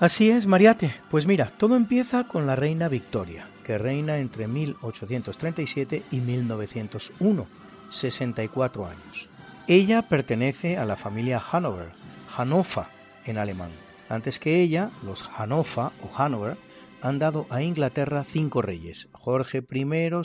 Así 0.00 0.28
es, 0.28 0.46
Mariate. 0.46 0.94
Pues 1.10 1.26
mira, 1.26 1.46
todo 1.56 1.76
empieza 1.76 2.24
con 2.24 2.46
la 2.46 2.56
reina 2.56 2.88
Victoria, 2.88 3.46
que 3.64 3.78
reina 3.78 4.18
entre 4.18 4.46
1837 4.46 6.02
y 6.10 6.16
1901, 6.18 7.46
64 7.90 8.86
años. 8.86 9.28
Ella 9.66 10.02
pertenece 10.02 10.76
a 10.76 10.84
la 10.84 10.96
familia 10.96 11.42
Hanover, 11.50 11.88
Hannover 12.36 12.86
en 13.24 13.38
alemán. 13.38 13.70
Antes 14.08 14.38
que 14.38 14.60
ella, 14.60 14.90
los 15.04 15.22
Hannover 15.22 15.90
o 16.02 16.10
Hanover 16.16 16.56
han 17.00 17.18
dado 17.18 17.46
a 17.50 17.62
Inglaterra 17.62 18.24
cinco 18.24 18.62
reyes, 18.62 19.08
Jorge 19.12 19.58
I, 19.58 19.80
II, 19.80 20.18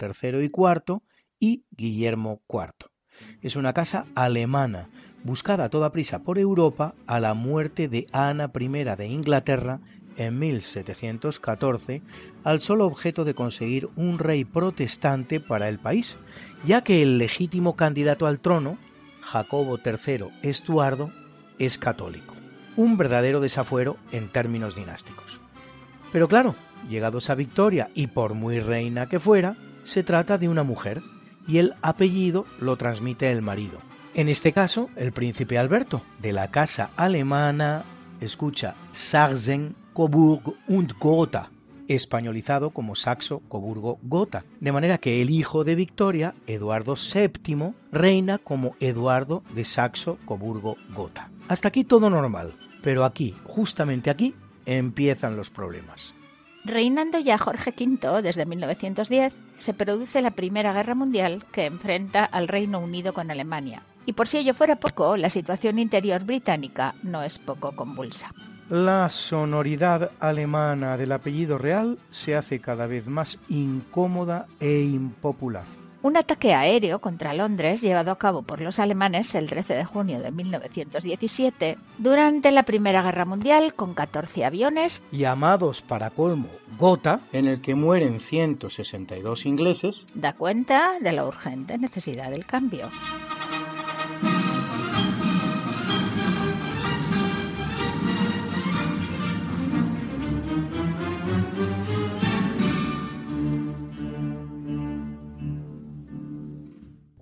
III 0.00 0.44
y 0.44 0.50
IV 0.52 1.00
y 1.38 1.64
Guillermo 1.70 2.42
IV. 2.48 2.90
Es 3.42 3.56
una 3.56 3.72
casa 3.72 4.06
alemana, 4.14 4.88
buscada 5.24 5.64
a 5.64 5.68
toda 5.68 5.92
prisa 5.92 6.20
por 6.20 6.38
Europa 6.38 6.94
a 7.06 7.20
la 7.20 7.34
muerte 7.34 7.88
de 7.88 8.06
Ana 8.12 8.50
I 8.58 8.68
de 8.68 9.06
Inglaterra 9.06 9.80
en 10.18 10.38
1714 10.38 12.02
al 12.44 12.60
solo 12.60 12.84
objeto 12.84 13.24
de 13.24 13.34
conseguir 13.34 13.88
un 13.96 14.18
rey 14.18 14.44
protestante 14.44 15.40
para 15.40 15.68
el 15.68 15.78
país, 15.78 16.16
ya 16.66 16.82
que 16.82 17.00
el 17.02 17.16
legítimo 17.16 17.76
candidato 17.76 18.26
al 18.26 18.40
trono, 18.40 18.76
Jacobo 19.22 19.78
III 19.78 20.26
Estuardo, 20.42 21.10
es 21.58 21.78
católico. 21.78 22.34
Un 22.76 22.96
verdadero 22.96 23.40
desafuero 23.40 23.96
en 24.12 24.28
términos 24.28 24.74
dinásticos. 24.74 25.40
Pero 26.12 26.28
claro, 26.28 26.54
llegados 26.88 27.30
a 27.30 27.34
Victoria 27.34 27.90
y 27.94 28.08
por 28.08 28.34
muy 28.34 28.60
reina 28.60 29.06
que 29.06 29.20
fuera, 29.20 29.56
se 29.84 30.02
trata 30.02 30.38
de 30.38 30.48
una 30.48 30.62
mujer 30.62 31.00
y 31.46 31.58
el 31.58 31.74
apellido 31.80 32.44
lo 32.60 32.76
transmite 32.76 33.30
el 33.30 33.42
marido. 33.42 33.78
En 34.14 34.28
este 34.28 34.52
caso, 34.52 34.88
el 34.96 35.12
príncipe 35.12 35.58
Alberto, 35.58 36.02
de 36.20 36.32
la 36.32 36.50
casa 36.50 36.90
alemana, 36.96 37.82
escucha 38.20 38.74
Sachsen 38.92 39.74
Coburg 39.98 40.54
und 40.68 40.92
Gotha, 41.00 41.50
españolizado 41.88 42.70
como 42.70 42.94
Saxo 42.94 43.42
Coburgo 43.48 43.98
Gotha, 44.04 44.44
de 44.60 44.70
manera 44.70 44.98
que 44.98 45.20
el 45.20 45.28
hijo 45.28 45.64
de 45.64 45.74
Victoria, 45.74 46.36
Eduardo 46.46 46.94
VII, 46.94 47.72
reina 47.90 48.38
como 48.38 48.76
Eduardo 48.78 49.42
de 49.56 49.64
Saxo 49.64 50.16
Coburgo 50.24 50.76
Gotha. 50.94 51.30
Hasta 51.48 51.66
aquí 51.66 51.82
todo 51.82 52.10
normal, 52.10 52.54
pero 52.80 53.04
aquí, 53.04 53.34
justamente 53.42 54.08
aquí, 54.08 54.36
empiezan 54.66 55.36
los 55.36 55.50
problemas. 55.50 56.14
Reinando 56.64 57.18
ya 57.18 57.36
Jorge 57.36 57.74
V 57.76 58.22
desde 58.22 58.46
1910, 58.46 59.34
se 59.58 59.74
produce 59.74 60.22
la 60.22 60.30
Primera 60.30 60.72
Guerra 60.72 60.94
Mundial 60.94 61.44
que 61.50 61.66
enfrenta 61.66 62.24
al 62.24 62.46
Reino 62.46 62.78
Unido 62.78 63.12
con 63.12 63.32
Alemania 63.32 63.82
Y 64.06 64.12
por 64.12 64.28
si 64.28 64.38
ello 64.38 64.54
fuera 64.54 64.76
poco, 64.76 65.16
la 65.16 65.28
situación 65.28 65.80
interior 65.80 66.22
británica 66.22 66.94
no 67.02 67.24
es 67.24 67.40
poco 67.40 67.74
convulsa. 67.74 68.32
La 68.70 69.08
sonoridad 69.08 70.10
alemana 70.20 70.98
del 70.98 71.12
apellido 71.12 71.56
real 71.56 71.98
se 72.10 72.36
hace 72.36 72.60
cada 72.60 72.86
vez 72.86 73.06
más 73.06 73.38
incómoda 73.48 74.46
e 74.60 74.80
impopular. 74.80 75.64
Un 76.02 76.18
ataque 76.18 76.52
aéreo 76.52 77.00
contra 77.00 77.32
Londres 77.32 77.80
llevado 77.80 78.10
a 78.10 78.18
cabo 78.18 78.42
por 78.42 78.60
los 78.60 78.78
alemanes 78.78 79.34
el 79.34 79.48
13 79.48 79.74
de 79.74 79.84
junio 79.86 80.20
de 80.20 80.30
1917 80.30 81.78
durante 81.96 82.52
la 82.52 82.64
Primera 82.64 83.02
Guerra 83.02 83.24
Mundial 83.24 83.72
con 83.72 83.94
14 83.94 84.44
aviones 84.44 85.02
llamados 85.12 85.80
para 85.80 86.10
colmo 86.10 86.48
Gotha, 86.78 87.20
en 87.32 87.46
el 87.46 87.62
que 87.62 87.74
mueren 87.74 88.20
162 88.20 89.46
ingleses, 89.46 90.04
da 90.14 90.34
cuenta 90.34 91.00
de 91.00 91.12
la 91.12 91.24
urgente 91.24 91.78
necesidad 91.78 92.30
del 92.30 92.44
cambio. 92.44 92.90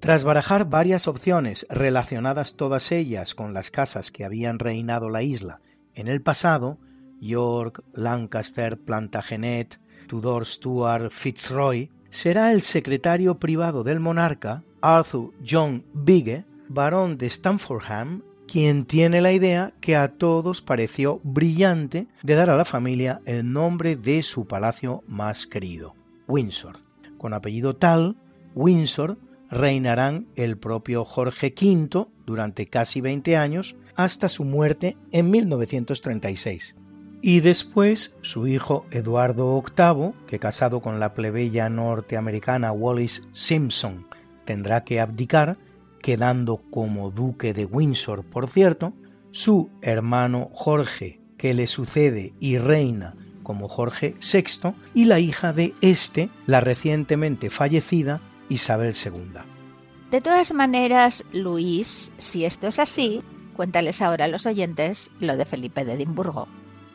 Tras 0.06 0.22
barajar 0.22 0.70
varias 0.70 1.08
opciones 1.08 1.66
relacionadas 1.68 2.54
todas 2.54 2.92
ellas 2.92 3.34
con 3.34 3.52
las 3.52 3.72
casas 3.72 4.12
que 4.12 4.24
habían 4.24 4.60
reinado 4.60 5.10
la 5.10 5.24
isla 5.24 5.58
en 5.96 6.06
el 6.06 6.22
pasado, 6.22 6.78
York, 7.20 7.82
Lancaster, 7.92 8.78
Plantagenet, 8.78 9.80
Tudor 10.06 10.46
Stuart, 10.46 11.10
Fitzroy, 11.10 11.90
será 12.08 12.52
el 12.52 12.62
secretario 12.62 13.40
privado 13.40 13.82
del 13.82 13.98
monarca, 13.98 14.62
Arthur 14.80 15.32
John 15.44 15.84
Bigge, 15.92 16.44
barón 16.68 17.18
de 17.18 17.28
Stamfordham, 17.28 18.22
quien 18.46 18.84
tiene 18.84 19.20
la 19.20 19.32
idea 19.32 19.72
que 19.80 19.96
a 19.96 20.12
todos 20.12 20.62
pareció 20.62 21.20
brillante 21.24 22.06
de 22.22 22.34
dar 22.36 22.50
a 22.50 22.56
la 22.56 22.64
familia 22.64 23.22
el 23.24 23.52
nombre 23.52 23.96
de 23.96 24.22
su 24.22 24.46
palacio 24.46 25.02
más 25.08 25.48
querido, 25.48 25.96
Windsor. 26.28 26.78
Con 27.18 27.34
apellido 27.34 27.74
tal, 27.74 28.14
Windsor 28.54 29.18
reinarán 29.50 30.26
el 30.36 30.56
propio 30.58 31.04
Jorge 31.04 31.54
V 31.58 32.06
durante 32.26 32.66
casi 32.66 33.00
20 33.00 33.36
años 33.36 33.76
hasta 33.94 34.28
su 34.28 34.44
muerte 34.44 34.96
en 35.12 35.30
1936. 35.30 36.74
Y 37.22 37.40
después 37.40 38.14
su 38.20 38.46
hijo 38.46 38.86
Eduardo 38.90 39.62
VIII, 39.62 40.12
que 40.26 40.38
casado 40.38 40.80
con 40.80 41.00
la 41.00 41.14
plebeya 41.14 41.68
norteamericana 41.68 42.72
Wallis 42.72 43.22
Simpson 43.32 44.06
tendrá 44.44 44.84
que 44.84 45.00
abdicar, 45.00 45.56
quedando 46.02 46.58
como 46.70 47.10
duque 47.10 47.52
de 47.52 47.64
Windsor, 47.64 48.22
por 48.22 48.48
cierto, 48.48 48.92
su 49.32 49.70
hermano 49.82 50.50
Jorge, 50.52 51.20
que 51.36 51.52
le 51.52 51.66
sucede 51.66 52.32
y 52.38 52.58
reina 52.58 53.14
como 53.42 53.68
Jorge 53.68 54.14
VI, 54.20 54.74
y 54.94 55.04
la 55.06 55.18
hija 55.20 55.52
de 55.52 55.74
este, 55.80 56.28
la 56.46 56.60
recientemente 56.60 57.50
fallecida 57.50 58.20
Isabel 58.48 58.94
II. 58.94 59.40
De 60.10 60.20
todas 60.20 60.52
maneras, 60.52 61.24
Luis, 61.32 62.12
si 62.18 62.44
esto 62.44 62.68
es 62.68 62.78
así, 62.78 63.22
cuéntales 63.54 64.00
ahora 64.02 64.26
a 64.26 64.28
los 64.28 64.46
oyentes 64.46 65.10
lo 65.18 65.36
de 65.36 65.44
Felipe 65.44 65.84
de 65.84 65.94
Edimburgo. 65.94 66.46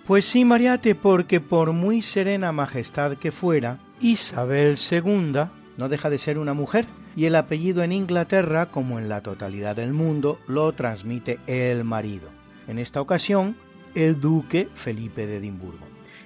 Pues 0.05 0.25
sí, 0.25 0.45
Mariate, 0.45 0.95
porque 0.95 1.41
por 1.41 1.73
muy 1.73 2.01
serena 2.01 2.51
majestad 2.51 3.17
que 3.17 3.31
fuera, 3.31 3.79
Isabel 3.99 4.77
II 4.89 5.43
no 5.77 5.89
deja 5.89 6.09
de 6.09 6.17
ser 6.17 6.37
una 6.37 6.53
mujer, 6.53 6.87
y 7.15 7.25
el 7.25 7.35
apellido 7.35 7.83
en 7.83 7.91
Inglaterra, 7.91 8.67
como 8.67 8.97
en 8.97 9.09
la 9.09 9.21
totalidad 9.21 9.75
del 9.75 9.93
mundo, 9.93 10.39
lo 10.47 10.71
transmite 10.73 11.39
el 11.47 11.83
marido. 11.83 12.29
En 12.67 12.79
esta 12.79 13.01
ocasión, 13.01 13.57
el 13.95 14.19
duque 14.21 14.69
Felipe 14.73 15.27
de 15.27 15.37
Edimburgo. 15.37 15.85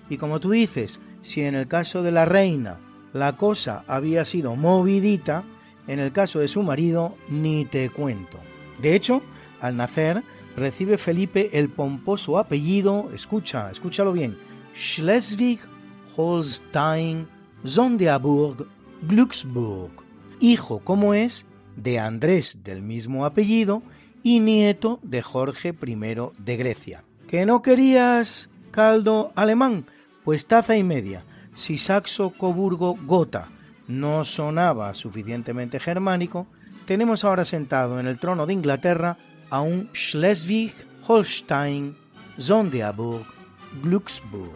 Y 0.10 0.18
como 0.18 0.40
tú 0.40 0.52
dices, 0.52 1.00
si 1.22 1.42
en 1.42 1.56
el 1.56 1.68
caso 1.68 2.04
de 2.04 2.12
la 2.12 2.26
reina 2.26 2.78
la 3.15 3.38
cosa 3.38 3.84
había 3.88 4.25
sido 4.25 4.58
movidita, 4.58 5.45
en 5.88 5.99
el 5.99 6.12
caso 6.12 6.39
de 6.39 6.49
su 6.49 6.63
marido 6.63 7.15
ni 7.30 7.63
te 7.63 7.89
cuento. 7.89 8.38
De 8.82 8.93
hecho, 8.93 9.21
al 9.62 9.78
nacer, 9.78 10.21
recibe 10.58 10.97
Felipe 10.97 11.49
el 11.54 11.69
pomposo 11.69 12.38
apellido, 12.38 13.10
escucha, 13.15 13.71
escúchalo 13.71 14.12
bien, 14.12 14.38
Schleswig-Holstein, 14.75 17.28
Sonderburg, 17.63 18.67
Glücksburg, 19.08 19.91
hijo 20.41 20.80
como 20.80 21.13
es 21.13 21.45
de 21.78 21.99
Andrés 21.99 22.58
del 22.65 22.82
mismo 22.82 23.25
apellido 23.25 23.82
y 24.23 24.41
nieto 24.41 24.99
de 25.04 25.21
Jorge 25.21 25.69
I 25.69 25.95
de 26.38 26.58
Grecia. 26.58 27.06
¿Que 27.30 27.45
no 27.45 27.62
querías 27.62 28.49
caldo 28.71 29.32
alemán? 29.36 29.86
Pues 30.25 30.47
taza 30.47 30.75
y 30.75 30.84
media 30.84 31.23
si 31.56 31.78
Saxo-Coburgo-Gotha 31.78 33.48
no 33.88 34.26
sonaba 34.26 34.94
suficientemente 34.94 35.80
germánico, 35.80 36.48
tenemos 36.86 37.24
ahora 37.24 37.46
sentado 37.46 38.00
en 38.00 38.08
el 38.08 38.20
trono 38.20 38.46
de 38.46 38.54
Inglaterra 38.54 39.18
a 39.50 39.62
un 39.62 39.89
Schleswig-Holstein, 39.94 41.96
Sonderburg, 42.38 43.26
Glücksburg. 43.82 44.52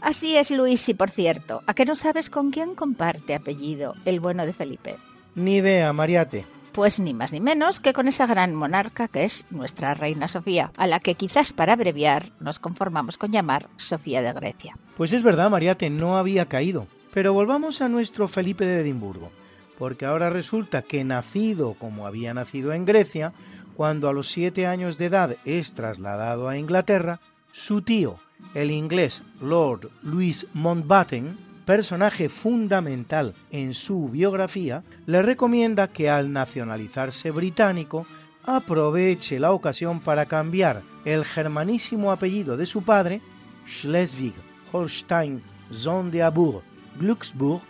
Así 0.00 0.36
es, 0.36 0.50
Luis, 0.50 0.88
y 0.88 0.94
por 0.94 1.10
cierto, 1.10 1.62
¿a 1.66 1.74
qué 1.74 1.84
no 1.84 1.96
sabes 1.96 2.30
con 2.30 2.50
quién 2.50 2.74
comparte 2.74 3.34
apellido 3.34 3.94
el 4.04 4.20
bueno 4.20 4.46
de 4.46 4.52
Felipe? 4.52 4.96
Ni 5.34 5.56
idea, 5.56 5.92
Mariate. 5.92 6.46
Pues 6.76 7.00
ni 7.00 7.14
más 7.14 7.32
ni 7.32 7.40
menos 7.40 7.80
que 7.80 7.94
con 7.94 8.06
esa 8.06 8.26
gran 8.26 8.54
monarca 8.54 9.08
que 9.08 9.24
es 9.24 9.46
nuestra 9.48 9.94
reina 9.94 10.28
Sofía, 10.28 10.72
a 10.76 10.86
la 10.86 11.00
que 11.00 11.14
quizás 11.14 11.54
para 11.54 11.72
abreviar 11.72 12.32
nos 12.38 12.58
conformamos 12.58 13.16
con 13.16 13.32
llamar 13.32 13.70
Sofía 13.78 14.20
de 14.20 14.34
Grecia. 14.34 14.76
Pues 14.94 15.14
es 15.14 15.22
verdad, 15.22 15.48
Mariate, 15.48 15.88
no 15.88 16.18
había 16.18 16.44
caído. 16.44 16.86
Pero 17.14 17.32
volvamos 17.32 17.80
a 17.80 17.88
nuestro 17.88 18.28
Felipe 18.28 18.66
de 18.66 18.82
Edimburgo, 18.82 19.30
porque 19.78 20.04
ahora 20.04 20.28
resulta 20.28 20.82
que 20.82 21.02
nacido 21.02 21.72
como 21.78 22.06
había 22.06 22.34
nacido 22.34 22.74
en 22.74 22.84
Grecia, 22.84 23.32
cuando 23.74 24.10
a 24.10 24.12
los 24.12 24.28
siete 24.28 24.66
años 24.66 24.98
de 24.98 25.06
edad 25.06 25.34
es 25.46 25.72
trasladado 25.72 26.46
a 26.46 26.58
Inglaterra, 26.58 27.20
su 27.52 27.80
tío, 27.80 28.18
el 28.52 28.70
inglés 28.70 29.22
Lord 29.40 29.88
Louis 30.02 30.46
Mountbatten, 30.52 31.38
personaje 31.66 32.28
fundamental 32.28 33.34
en 33.50 33.74
su 33.74 34.08
biografía, 34.08 34.84
le 35.04 35.20
recomienda 35.20 35.88
que 35.88 36.08
al 36.08 36.32
nacionalizarse 36.32 37.30
británico 37.32 38.06
aproveche 38.44 39.40
la 39.40 39.52
ocasión 39.52 40.00
para 40.00 40.26
cambiar 40.26 40.82
el 41.04 41.24
germanísimo 41.24 42.12
apellido 42.12 42.56
de 42.56 42.66
su 42.66 42.82
padre, 42.82 43.20
Schleswig, 43.68 44.32
Holstein, 44.72 45.42
Sonderburg, 45.72 46.62
Glücksburg, 47.00 47.62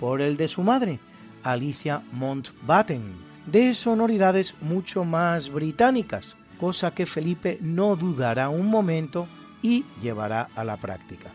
por 0.00 0.22
el 0.22 0.38
de 0.38 0.48
su 0.48 0.62
madre, 0.62 0.98
Alicia 1.42 2.00
Mountbatten, 2.12 3.02
de 3.46 3.74
sonoridades 3.74 4.54
mucho 4.62 5.04
más 5.04 5.50
británicas, 5.50 6.34
cosa 6.58 6.92
que 6.92 7.04
Felipe 7.04 7.58
no 7.60 7.94
dudará 7.94 8.48
un 8.48 8.66
momento 8.66 9.26
y 9.62 9.84
llevará 10.00 10.48
a 10.56 10.64
la 10.64 10.78
práctica. 10.78 11.30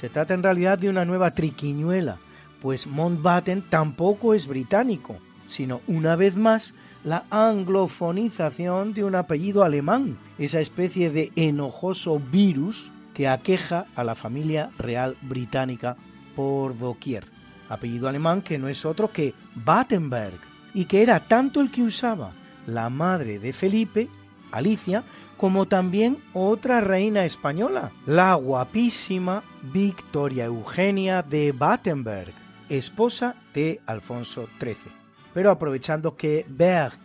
Se 0.00 0.08
trata 0.08 0.32
en 0.34 0.44
realidad 0.44 0.78
de 0.78 0.88
una 0.88 1.04
nueva 1.04 1.32
triquiñuela, 1.32 2.18
pues 2.62 2.86
Mountbatten 2.86 3.62
tampoco 3.62 4.32
es 4.32 4.46
británico, 4.46 5.16
sino 5.46 5.80
una 5.88 6.14
vez 6.14 6.36
más 6.36 6.72
la 7.02 7.24
anglofonización 7.30 8.94
de 8.94 9.02
un 9.02 9.16
apellido 9.16 9.64
alemán, 9.64 10.16
esa 10.38 10.60
especie 10.60 11.10
de 11.10 11.32
enojoso 11.34 12.20
virus 12.20 12.92
que 13.12 13.26
aqueja 13.26 13.86
a 13.96 14.04
la 14.04 14.14
familia 14.14 14.70
real 14.78 15.16
británica 15.22 15.96
por 16.36 16.78
doquier. 16.78 17.24
Apellido 17.68 18.08
alemán 18.08 18.42
que 18.42 18.58
no 18.58 18.68
es 18.68 18.84
otro 18.84 19.10
que 19.10 19.34
Battenberg, 19.56 20.38
y 20.74 20.84
que 20.84 21.02
era 21.02 21.18
tanto 21.18 21.60
el 21.60 21.72
que 21.72 21.82
usaba 21.82 22.30
la 22.68 22.88
madre 22.88 23.40
de 23.40 23.52
Felipe, 23.52 24.08
Alicia, 24.52 25.02
como 25.38 25.66
también 25.66 26.18
otra 26.34 26.80
reina 26.80 27.24
española, 27.24 27.92
la 28.06 28.34
guapísima 28.34 29.44
Victoria 29.72 30.46
Eugenia 30.46 31.22
de 31.22 31.52
Battenberg, 31.52 32.32
esposa 32.68 33.36
de 33.54 33.80
Alfonso 33.86 34.48
XIII. 34.60 34.92
Pero 35.32 35.50
aprovechando 35.50 36.16
que 36.16 36.44
Berg 36.48 36.98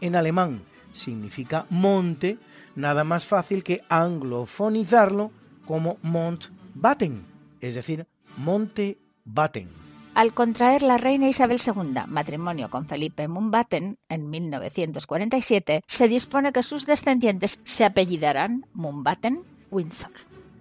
en 0.00 0.14
alemán 0.14 0.60
significa 0.92 1.66
monte, 1.70 2.38
nada 2.76 3.04
más 3.04 3.26
fácil 3.26 3.64
que 3.64 3.82
anglofonizarlo 3.88 5.30
como 5.64 5.96
Montbatten, 6.02 7.24
es 7.60 7.74
decir, 7.74 8.06
Monte 8.36 8.98
Batten. 9.24 9.68
Al 10.14 10.32
contraer 10.34 10.82
la 10.82 10.98
reina 10.98 11.28
Isabel 11.28 11.60
II 11.64 12.02
matrimonio 12.08 12.70
con 12.70 12.86
Felipe 12.86 13.28
Mumbaten 13.28 13.98
en 14.08 14.30
1947, 14.30 15.82
se 15.86 16.08
dispone 16.08 16.52
que 16.52 16.62
sus 16.62 16.86
descendientes 16.86 17.60
se 17.64 17.84
apellidarán 17.84 18.66
Mumbaten 18.72 19.42
Windsor. 19.70 20.10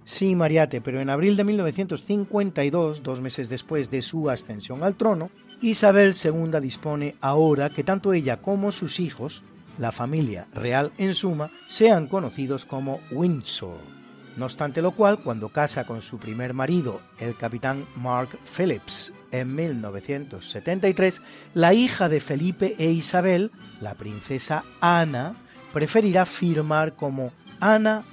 Sí, 0.06 0.36
Mariate, 0.36 0.80
pero 0.80 1.02
en 1.02 1.10
abril 1.10 1.36
de 1.36 1.44
1952, 1.44 3.04
dos 3.04 3.20
meses 3.20 3.50
después 3.50 3.92
de 3.92 4.02
su 4.02 4.30
ascensión 4.30 4.84
al 4.84 4.96
trono, 4.96 5.30
Isabel 5.62 6.16
II 6.16 6.60
dispone 6.62 7.16
ahora 7.20 7.70
que 7.70 7.84
tanto 7.84 8.14
ella 8.14 8.38
como 8.38 8.72
sus 8.72 9.00
hijos, 9.00 9.44
la 9.78 9.92
familia 9.92 10.48
real 10.54 10.92
en 10.98 11.14
suma, 11.14 11.52
sean 11.68 12.08
conocidos 12.08 12.66
como 12.66 13.00
Windsor. 13.12 13.97
No 14.38 14.46
obstante 14.46 14.84
lo 14.84 14.92
cual, 14.92 15.18
cuando 15.18 15.50
casa 15.50 15.86
con 15.86 16.04
su 16.04 16.20
primer 16.20 16.54
marido, 16.54 17.02
el 17.20 17.36
capitán 17.36 17.86
Mark 17.96 18.38
Phillips, 18.56 19.12
en 19.32 19.56
1973, 19.56 21.22
la 21.56 21.74
hija 21.74 22.08
de 22.08 22.22
Felipe 22.22 22.76
e 22.78 22.92
Isabel, 22.92 23.50
la 23.82 23.96
princesa 23.96 24.64
Ana, 24.80 25.34
preferirá 25.74 26.28
firmar 26.28 26.94
como 26.94 27.32
Ana 27.60 28.04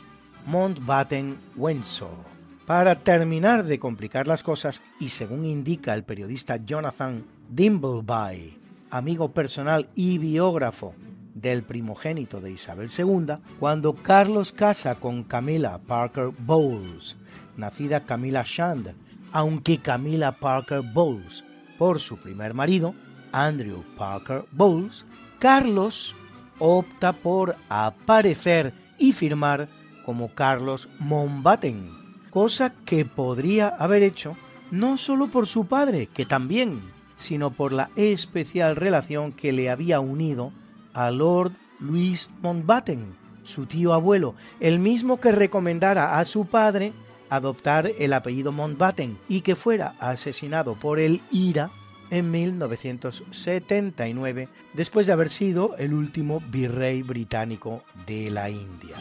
Mountbatten 0.47 1.37
Windsor. 1.57 2.17
Para 2.65 2.95
terminar 2.95 3.65
de 3.65 3.79
complicar 3.79 4.27
las 4.27 4.43
cosas, 4.43 4.81
y 4.99 5.11
según 5.11 5.45
indica 5.45 5.93
el 5.93 6.05
periodista 6.05 6.57
Jonathan 6.57 7.23
Dimbleby, 7.51 8.59
amigo 8.91 9.31
personal 9.33 9.91
y 9.95 10.17
biógrafo 10.17 10.95
del 11.35 11.63
primogénito 11.63 12.41
de 12.41 12.53
Isabel 12.53 12.89
II, 12.97 13.37
cuando 13.59 13.95
Carlos 13.95 14.53
casa 14.53 14.95
con 14.95 15.25
Camila 15.25 15.79
Parker 15.79 16.31
Bowles, 16.39 17.17
nacida 17.57 18.05
Camila 18.05 18.45
Shand, 18.47 18.95
aunque 19.33 19.79
Camila 19.79 20.33
Parker 20.33 20.83
Bowles, 20.83 21.45
por 21.77 22.01
su 22.01 22.17
primer 22.17 22.55
marido, 22.55 22.95
Andrew 23.33 23.83
Parker 23.99 24.45
Bowles, 24.53 25.05
Carlos 25.41 26.15
opta 26.59 27.13
por 27.13 27.57
aparecer 27.69 28.73
y 28.97 29.13
firmar 29.13 29.69
como 30.05 30.29
Carlos 30.35 30.89
Mountbatten, 31.01 31.89
cosa 32.31 32.73
que 32.85 33.05
podría 33.05 33.69
haber 33.69 34.03
hecho 34.03 34.37
no 34.71 34.97
solo 34.99 35.27
por 35.29 35.47
su 35.47 35.67
padre, 35.67 36.09
que 36.13 36.27
también, 36.27 36.81
sino 37.17 37.51
por 37.51 37.73
la 37.73 37.91
especial 37.97 38.77
relación 38.77 39.33
que 39.33 39.53
le 39.53 39.71
había 39.71 40.01
unido 40.01 40.53
a 40.95 41.11
Lord 41.11 41.53
Louis 41.81 42.31
Mountbatten, 42.41 43.17
su 43.43 43.67
tío 43.67 43.93
abuelo, 43.93 44.35
el 44.61 44.79
mismo 44.79 45.21
que 45.21 45.33
recomendara 45.33 46.19
a 46.19 46.25
su 46.25 46.47
padre 46.47 46.95
adoptar 47.29 47.91
el 47.99 48.13
apellido 48.13 48.53
Mountbatten 48.53 49.19
y 49.29 49.41
que 49.43 49.57
fuera 49.57 49.95
asesinado 49.99 50.75
por 50.75 51.01
el 51.01 51.21
IRA 51.31 51.71
en 52.11 52.31
1979, 52.31 54.49
después 54.75 55.07
de 55.07 55.13
haber 55.13 55.31
sido 55.31 55.75
el 55.77 55.95
último 55.95 56.43
virrey 56.51 57.03
británico 57.03 57.83
de 58.07 58.31
la 58.31 58.51
India. 58.51 58.97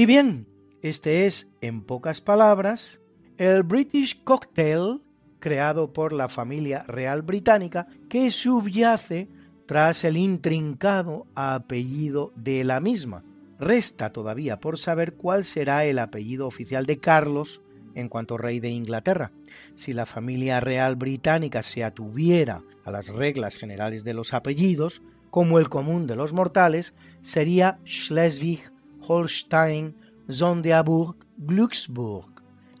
Y 0.00 0.06
bien, 0.06 0.46
este 0.80 1.26
es, 1.26 1.46
en 1.60 1.82
pocas 1.82 2.22
palabras, 2.22 3.00
el 3.36 3.62
British 3.64 4.24
Cocktail 4.24 5.02
creado 5.40 5.92
por 5.92 6.14
la 6.14 6.30
familia 6.30 6.84
real 6.84 7.20
británica 7.20 7.86
que 8.08 8.30
subyace 8.30 9.28
tras 9.66 10.02
el 10.04 10.16
intrincado 10.16 11.26
apellido 11.34 12.32
de 12.34 12.64
la 12.64 12.80
misma. 12.80 13.24
Resta 13.58 14.10
todavía 14.10 14.58
por 14.58 14.78
saber 14.78 15.16
cuál 15.16 15.44
será 15.44 15.84
el 15.84 15.98
apellido 15.98 16.46
oficial 16.46 16.86
de 16.86 16.98
Carlos 16.98 17.60
en 17.94 18.08
cuanto 18.08 18.38
rey 18.38 18.58
de 18.58 18.70
Inglaterra. 18.70 19.32
Si 19.74 19.92
la 19.92 20.06
familia 20.06 20.60
real 20.60 20.96
británica 20.96 21.62
se 21.62 21.84
atuviera 21.84 22.62
a 22.86 22.90
las 22.90 23.08
reglas 23.08 23.58
generales 23.58 24.02
de 24.02 24.14
los 24.14 24.32
apellidos, 24.32 25.02
como 25.28 25.58
el 25.58 25.68
común 25.68 26.06
de 26.06 26.16
los 26.16 26.32
mortales, 26.32 26.94
sería 27.20 27.80
Schleswig 27.84 28.62
Holstein, 29.10 29.96
Sonderburg, 30.28 31.16
Glücksburg, 31.36 32.30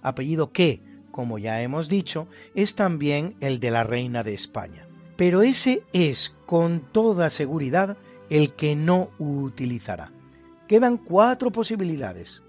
apellido 0.00 0.52
que, 0.52 0.80
como 1.10 1.38
ya 1.38 1.60
hemos 1.60 1.88
dicho, 1.88 2.28
es 2.54 2.76
también 2.76 3.34
el 3.40 3.58
de 3.58 3.72
la 3.72 3.82
reina 3.82 4.22
de 4.22 4.34
España. 4.34 4.86
Pero 5.16 5.42
ese 5.42 5.82
es, 5.92 6.32
con 6.46 6.82
toda 6.92 7.30
seguridad, 7.30 7.96
el 8.28 8.54
que 8.54 8.76
no 8.76 9.10
utilizará. 9.18 10.12
Quedan 10.68 10.98
cuatro 10.98 11.50
posibilidades. 11.50 12.44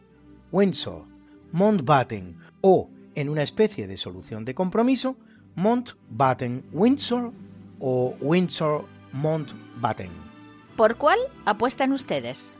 Windsor, 0.52 1.06
Mountbatten 1.52 2.38
o, 2.62 2.88
en 3.16 3.30
una 3.30 3.42
especie 3.42 3.88
de 3.88 3.98
solución 3.98 4.46
de 4.46 4.54
compromiso, 4.54 5.16
Mountbatten-Windsor 5.56 7.32
o 7.80 8.16
Windsor-Mountbatten. 8.22 10.12
¿Por 10.78 10.98
cuál 10.98 11.18
apuestan 11.46 11.94
ustedes? 11.94 12.60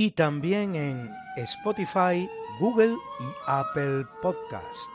Y 0.00 0.12
también 0.12 0.76
en 0.76 1.10
Spotify, 1.36 2.26
Google 2.58 2.94
y 2.94 3.24
Apple 3.46 4.06
Podcast. 4.22 4.90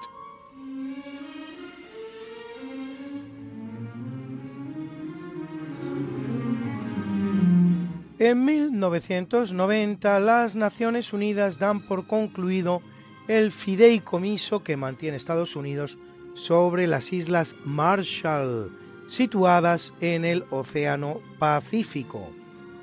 En 8.18 8.46
1990 8.46 10.20
las 10.22 10.56
Naciones 10.56 11.14
Unidas 11.14 11.60
dan 11.60 11.82
por 11.82 12.08
concluido 12.08 12.82
el 13.28 13.52
fideicomiso 13.52 14.64
que 14.64 14.76
mantiene 14.76 15.18
Estados 15.18 15.56
Unidos 15.56 16.00
sobre 16.34 16.88
las 16.88 17.14
Islas 17.14 17.56
Marshall, 17.64 18.76
situadas 19.08 19.94
en 20.02 20.26
el 20.26 20.46
Océano 20.50 21.22
Pacífico 21.38 22.32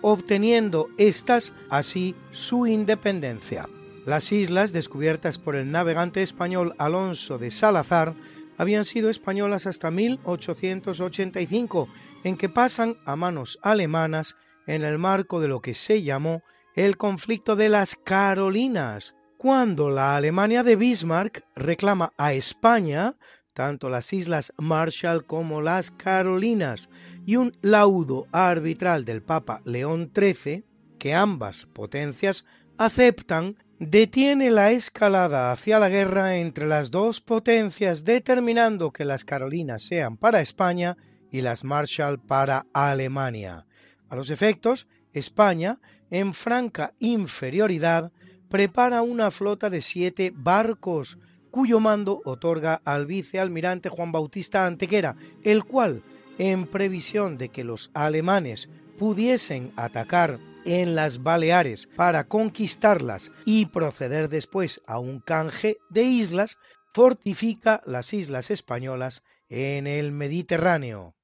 obteniendo 0.03 0.89
éstas 0.99 1.53
así 1.71 2.15
su 2.33 2.67
independencia. 2.67 3.69
Las 4.05 4.33
islas, 4.33 4.73
descubiertas 4.73 5.39
por 5.39 5.57
el 5.57 5.71
navegante 5.71 6.23
español 6.23 6.75
Alonso 6.79 7.39
de 7.39 7.51
Salazar, 7.51 8.15
habían 8.59 8.85
sido 8.85 9.09
españolas 9.11 9.67
hasta 9.67 9.91
1885, 9.91 11.89
en 12.25 12.37
que 12.37 12.49
pasan 12.49 12.97
a 13.05 13.17
manos 13.17 13.59
alemanas 13.63 14.37
en 14.67 14.83
el 14.83 14.99
marco 14.99 15.41
de 15.41 15.49
lo 15.49 15.61
que 15.61 15.75
se 15.75 16.03
llamó 16.03 16.43
el 16.75 16.97
conflicto 16.97 17.57
de 17.57 17.69
las 17.69 17.97
Carolinas, 17.97 19.15
cuando 19.39 19.91
la 19.91 20.17
Alemania 20.17 20.63
de 20.63 20.77
Bismarck 20.77 21.45
reclama 21.55 22.13
a 22.17 22.33
España 22.33 23.17
tanto 23.55 23.91
las 23.91 24.13
Islas 24.13 24.53
Marshall 24.57 25.27
como 25.27 25.61
las 25.61 25.91
Carolinas 25.91 26.89
y 27.27 27.37
un 27.37 27.57
laudo 27.63 28.27
arbitral 28.33 29.05
del 29.05 29.23
Papa 29.23 29.61
León 29.65 30.11
XIII, 30.15 30.65
que 30.99 31.15
ambas 31.15 31.67
potencias 31.73 32.45
aceptan, 32.79 33.57
detiene 33.79 34.51
la 34.51 34.71
escalada 34.71 35.53
hacia 35.53 35.79
la 35.79 35.89
guerra 35.89 36.37
entre 36.37 36.67
las 36.67 36.91
dos 36.91 37.21
potencias, 37.21 38.05
determinando 38.05 38.93
que 38.93 39.05
las 39.05 39.25
Carolinas 39.25 39.83
sean 39.83 40.17
para 40.17 40.41
España 40.41 40.97
y 41.31 41.41
las 41.41 41.65
Marshall 41.65 42.21
para 42.21 42.67
Alemania. 42.73 43.67
A 44.09 44.17
los 44.17 44.31
efectos, 44.31 44.87
España, 45.13 45.79
en 46.11 46.35
franca 46.35 46.93
inferioridad, 46.99 48.13
prepara 48.49 49.03
una 49.03 49.31
flota 49.31 49.71
de 49.71 49.81
siete 49.81 50.33
barcos, 50.35 51.19
cuyo 51.51 51.81
mando 51.81 52.21
otorga 52.25 52.81
al 52.85 53.07
vicealmirante 53.07 53.89
Juan 53.89 54.13
Bautista 54.13 54.67
Antequera, 54.67 55.17
el 55.43 55.65
cual, 55.65 56.03
en 56.39 56.67
previsión 56.67 57.39
de 57.39 57.49
que 57.49 57.65
los 57.65 57.91
alemanes 57.95 58.69
pudiesen 58.99 59.73
atacar 59.77 60.39
en 60.65 60.95
las 60.95 61.23
Baleares 61.23 61.89
para 61.97 62.29
conquistarlas 62.29 63.31
y 63.45 63.67
proceder 63.67 64.29
después 64.29 64.81
a 64.87 64.99
un 64.99 65.21
canje 65.21 65.79
de 65.91 66.05
islas, 66.05 66.57
fortifica 66.93 67.83
las 67.87 68.13
islas 68.13 68.51
españolas 68.51 69.23
en 69.49 69.87
el 69.87 70.13
Mediterráneo. 70.13 71.15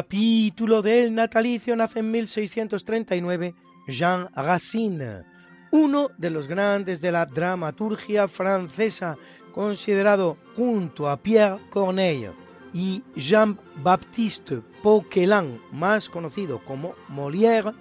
Capítulo 0.00 0.80
del 0.80 1.14
natalicio 1.14 1.76
nace 1.76 1.98
en 1.98 2.10
1639 2.10 3.54
Jean 3.86 4.30
Racine, 4.34 5.24
uno 5.72 6.08
de 6.16 6.30
los 6.30 6.48
grandes 6.48 7.02
de 7.02 7.12
la 7.12 7.26
dramaturgia 7.26 8.26
francesa, 8.26 9.18
considerado 9.52 10.38
junto 10.56 11.06
a 11.06 11.18
Pierre 11.18 11.58
Corneille 11.68 12.30
y 12.72 13.04
Jean-Baptiste 13.14 14.62
Poquelin, 14.82 15.60
más 15.70 16.08
conocido 16.08 16.60
como 16.64 16.94
Molière, 17.08 17.74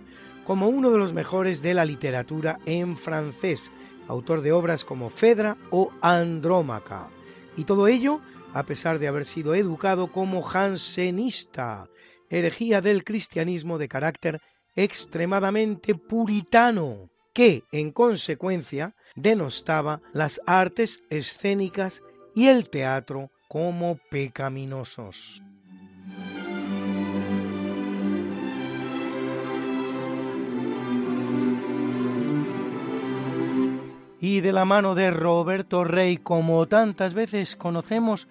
como 0.46 0.68
uno 0.68 0.92
de 0.92 0.98
los 0.98 1.14
mejores 1.14 1.62
de 1.62 1.74
la 1.74 1.86
literatura 1.86 2.60
en 2.66 2.98
francés, 2.98 3.72
autor 4.10 4.42
de 4.42 4.52
obras 4.52 4.84
como 4.84 5.10
Fedra 5.10 5.56
o 5.72 5.90
Andrómaca. 6.02 7.08
Y 7.56 7.64
todo 7.64 7.88
ello 7.88 8.20
a 8.54 8.64
pesar 8.64 9.00
de 9.00 9.08
haber 9.08 9.26
sido 9.26 9.54
educado 9.56 10.12
como 10.12 10.42
jansenista, 10.42 11.88
herejía 12.30 12.82
del 12.82 13.04
cristianismo 13.04 13.78
de 13.78 13.88
carácter 13.88 14.42
extremadamente 14.76 15.96
puritano, 15.96 17.10
que, 17.34 17.64
en 17.72 17.92
consecuencia, 17.92 18.96
denostaba 19.16 20.02
las 20.14 20.42
artes 20.46 21.00
escénicas 21.10 22.02
y 22.36 22.48
el 22.48 22.70
teatro 22.70 23.30
como 23.48 24.00
pecaminosos. 24.10 25.42
Y 34.22 34.42
de 34.42 34.52
la 34.52 34.66
mano 34.66 34.96
de 34.96 35.12
Roberto 35.12 35.84
Rey, 35.86 36.18
como 36.18 36.68
tantas 36.68 37.14
veces 37.14 37.56
conocemos, 37.56 38.28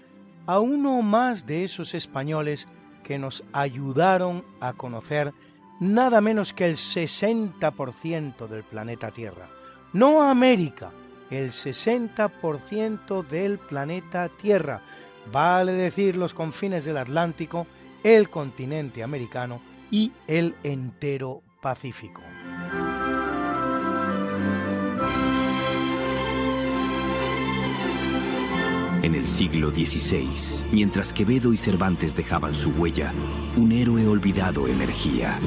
a 0.46 0.60
uno 0.60 1.02
más 1.02 1.46
de 1.46 1.64
esos 1.64 1.94
españoles 1.94 2.68
que 3.08 3.18
nos 3.18 3.42
ayudaron 3.54 4.44
a 4.60 4.74
conocer 4.74 5.32
nada 5.80 6.20
menos 6.20 6.52
que 6.52 6.66
el 6.66 6.76
60% 6.76 8.46
del 8.46 8.64
planeta 8.64 9.10
Tierra. 9.10 9.48
No 9.94 10.22
América, 10.22 10.90
el 11.30 11.52
60% 11.52 13.26
del 13.26 13.58
planeta 13.60 14.28
Tierra, 14.28 14.82
vale 15.32 15.72
decir 15.72 16.18
los 16.18 16.34
confines 16.34 16.84
del 16.84 16.98
Atlántico, 16.98 17.66
el 18.04 18.28
continente 18.28 19.02
americano 19.02 19.62
y 19.90 20.12
el 20.26 20.54
entero 20.62 21.40
Pacífico. 21.62 22.20
En 29.08 29.14
el 29.14 29.26
siglo 29.26 29.70
XVI, 29.70 30.62
mientras 30.70 31.14
Quevedo 31.14 31.54
y 31.54 31.56
Cervantes 31.56 32.14
dejaban 32.14 32.54
su 32.54 32.72
huella, 32.72 33.14
un 33.56 33.72
héroe 33.72 34.06
olvidado 34.06 34.68
emergía, 34.68 35.38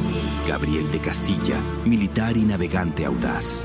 Gabriel 0.48 0.90
de 0.90 0.98
Castilla, 0.98 1.62
militar 1.86 2.38
y 2.38 2.42
navegante 2.42 3.06
audaz. 3.06 3.64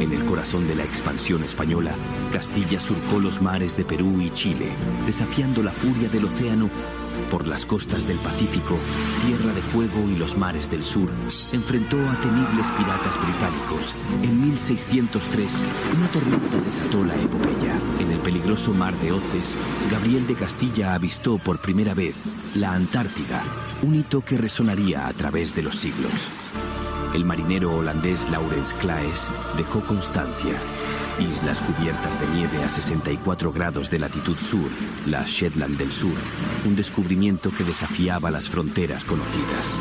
En 0.00 0.12
el 0.12 0.22
corazón 0.26 0.68
de 0.68 0.74
la 0.74 0.84
expansión 0.84 1.42
española, 1.44 1.94
Castilla 2.30 2.78
surcó 2.78 3.18
los 3.18 3.40
mares 3.40 3.74
de 3.74 3.86
Perú 3.86 4.20
y 4.20 4.28
Chile, 4.34 4.68
desafiando 5.06 5.62
la 5.62 5.72
furia 5.72 6.10
del 6.10 6.26
océano 6.26 6.68
por 7.30 7.46
las 7.46 7.66
costas 7.66 8.06
del 8.06 8.18
Pacífico, 8.18 8.78
Tierra 9.26 9.52
de 9.52 9.60
Fuego 9.60 10.08
y 10.08 10.16
los 10.16 10.36
mares 10.36 10.70
del 10.70 10.84
sur, 10.84 11.10
enfrentó 11.52 11.96
a 12.08 12.20
temibles 12.20 12.70
piratas 12.72 13.18
británicos. 13.22 13.94
En 14.22 14.42
1603, 14.42 15.58
una 15.96 16.08
tormenta 16.08 16.60
desató 16.64 17.04
la 17.04 17.14
epopeya. 17.14 17.78
En 18.00 18.10
el 18.10 18.18
peligroso 18.20 18.72
mar 18.72 18.94
de 18.96 19.12
Oces, 19.12 19.54
Gabriel 19.90 20.26
de 20.26 20.34
Castilla 20.34 20.94
avistó 20.94 21.38
por 21.38 21.58
primera 21.60 21.94
vez 21.94 22.16
la 22.54 22.74
Antártida, 22.74 23.42
un 23.82 23.94
hito 23.94 24.22
que 24.22 24.38
resonaría 24.38 25.06
a 25.06 25.12
través 25.12 25.54
de 25.54 25.62
los 25.62 25.76
siglos. 25.76 26.30
El 27.14 27.24
marinero 27.24 27.72
holandés 27.72 28.28
Laurens 28.30 28.74
Claes 28.74 29.28
dejó 29.56 29.82
constancia 29.84 30.60
Islas 31.18 31.62
cubiertas 31.62 32.20
de 32.20 32.26
nieve 32.28 32.62
a 32.62 32.68
64 32.68 33.50
grados 33.50 33.90
de 33.90 33.98
latitud 33.98 34.36
sur, 34.36 34.70
las 35.06 35.28
Shetland 35.28 35.78
del 35.78 35.90
Sur, 35.90 36.14
un 36.66 36.76
descubrimiento 36.76 37.50
que 37.50 37.64
desafiaba 37.64 38.30
las 38.30 38.48
fronteras 38.48 39.04
conocidas. 39.04 39.78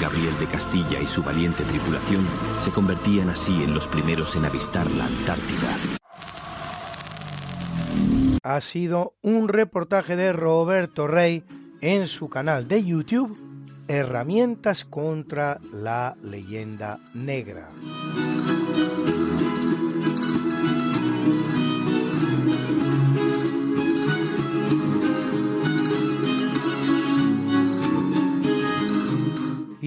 Gabriel 0.00 0.38
de 0.38 0.46
Castilla 0.46 1.00
y 1.00 1.06
su 1.06 1.22
valiente 1.22 1.64
tripulación 1.64 2.26
se 2.62 2.70
convertían 2.70 3.30
así 3.30 3.62
en 3.62 3.74
los 3.74 3.88
primeros 3.88 4.36
en 4.36 4.44
avistar 4.44 4.90
la 4.90 5.06
Antártida. 5.06 5.76
Ha 8.42 8.60
sido 8.60 9.14
un 9.22 9.48
reportaje 9.48 10.16
de 10.16 10.32
Roberto 10.32 11.06
Rey 11.06 11.42
en 11.80 12.06
su 12.06 12.28
canal 12.28 12.68
de 12.68 12.84
YouTube 12.84 13.38
Herramientas 13.88 14.84
contra 14.84 15.58
la 15.72 16.16
leyenda 16.22 16.98
negra. 17.12 17.68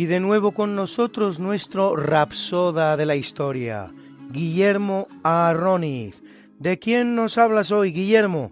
Y 0.04 0.06
de 0.06 0.20
nuevo 0.20 0.52
con 0.52 0.76
nosotros 0.76 1.39
nuestro 1.39 1.96
rapsoda 1.96 2.98
de 2.98 3.06
la 3.06 3.16
historia, 3.16 3.89
Guillermo 4.34 5.08
Arroniz. 5.24 6.22
¿De 6.60 6.78
quién 6.78 7.16
nos 7.16 7.38
hablas 7.38 7.72
hoy, 7.72 7.93
Guillermo? 7.93 8.51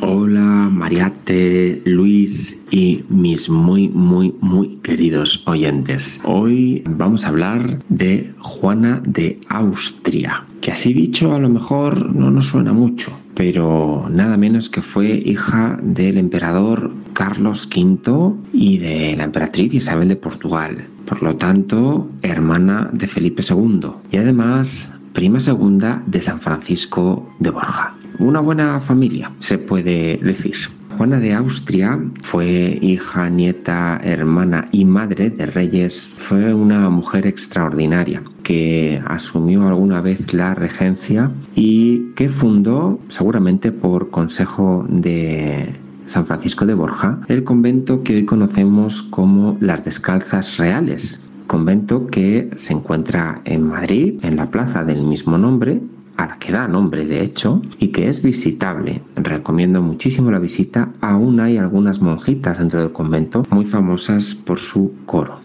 Hola, 0.00 0.40
Mariate, 0.40 1.82
Luis 1.84 2.58
y 2.70 3.04
mis 3.10 3.50
muy, 3.50 3.90
muy, 3.90 4.34
muy 4.40 4.76
queridos 4.76 5.46
oyentes. 5.46 6.18
Hoy 6.24 6.82
vamos 6.88 7.26
a 7.26 7.28
hablar 7.28 7.78
de 7.90 8.32
Juana 8.38 9.02
de 9.04 9.38
Austria, 9.50 10.46
que 10.62 10.72
así 10.72 10.94
dicho 10.94 11.34
a 11.34 11.40
lo 11.40 11.50
mejor 11.50 12.14
no 12.14 12.30
nos 12.30 12.46
suena 12.46 12.72
mucho, 12.72 13.12
pero 13.40 14.06
nada 14.10 14.36
menos 14.36 14.68
que 14.68 14.82
fue 14.82 15.06
hija 15.24 15.78
del 15.82 16.18
emperador 16.18 16.94
Carlos 17.14 17.66
V 17.74 18.34
y 18.52 18.76
de 18.76 19.16
la 19.16 19.24
emperatriz 19.24 19.72
Isabel 19.72 20.10
de 20.10 20.16
Portugal 20.16 20.86
por 21.06 21.22
lo 21.22 21.34
tanto 21.36 22.10
hermana 22.20 22.90
de 22.92 23.06
Felipe 23.06 23.42
II 23.42 23.92
y 24.10 24.18
además 24.18 24.92
prima 25.14 25.40
segunda 25.40 26.02
de 26.06 26.20
San 26.20 26.38
Francisco 26.38 27.26
de 27.38 27.48
Borja. 27.48 27.94
Una 28.18 28.40
buena 28.40 28.78
familia, 28.80 29.32
se 29.40 29.56
puede 29.56 30.18
decir. 30.18 30.56
Juana 31.00 31.18
de 31.18 31.32
Austria 31.32 31.98
fue 32.20 32.78
hija, 32.82 33.30
nieta, 33.30 33.98
hermana 34.04 34.68
y 34.70 34.84
madre 34.84 35.30
de 35.30 35.46
reyes. 35.46 36.06
Fue 36.18 36.52
una 36.52 36.90
mujer 36.90 37.26
extraordinaria 37.26 38.22
que 38.42 39.02
asumió 39.06 39.66
alguna 39.66 40.02
vez 40.02 40.34
la 40.34 40.54
regencia 40.54 41.30
y 41.54 42.12
que 42.16 42.28
fundó, 42.28 43.00
seguramente 43.08 43.72
por 43.72 44.10
consejo 44.10 44.84
de 44.90 45.74
San 46.04 46.26
Francisco 46.26 46.66
de 46.66 46.74
Borja, 46.74 47.18
el 47.28 47.44
convento 47.44 48.02
que 48.02 48.16
hoy 48.16 48.26
conocemos 48.26 49.02
como 49.04 49.56
las 49.58 49.82
Descalzas 49.82 50.58
Reales, 50.58 51.24
convento 51.46 52.08
que 52.08 52.50
se 52.56 52.74
encuentra 52.74 53.40
en 53.46 53.68
Madrid, 53.68 54.20
en 54.22 54.36
la 54.36 54.50
plaza 54.50 54.84
del 54.84 55.00
mismo 55.00 55.38
nombre, 55.38 55.80
a 56.20 56.26
la 56.26 56.38
que 56.38 56.52
da 56.52 56.68
nombre 56.68 57.06
de 57.06 57.22
hecho, 57.22 57.62
y 57.78 57.88
que 57.88 58.08
es 58.08 58.22
visitable. 58.22 59.00
Recomiendo 59.16 59.80
muchísimo 59.80 60.30
la 60.30 60.38
visita. 60.38 60.92
Aún 61.00 61.40
hay 61.40 61.56
algunas 61.56 62.00
monjitas 62.02 62.58
dentro 62.58 62.80
del 62.80 62.92
convento 62.92 63.42
muy 63.50 63.64
famosas 63.64 64.34
por 64.34 64.58
su 64.58 64.92
coro. 65.06 65.40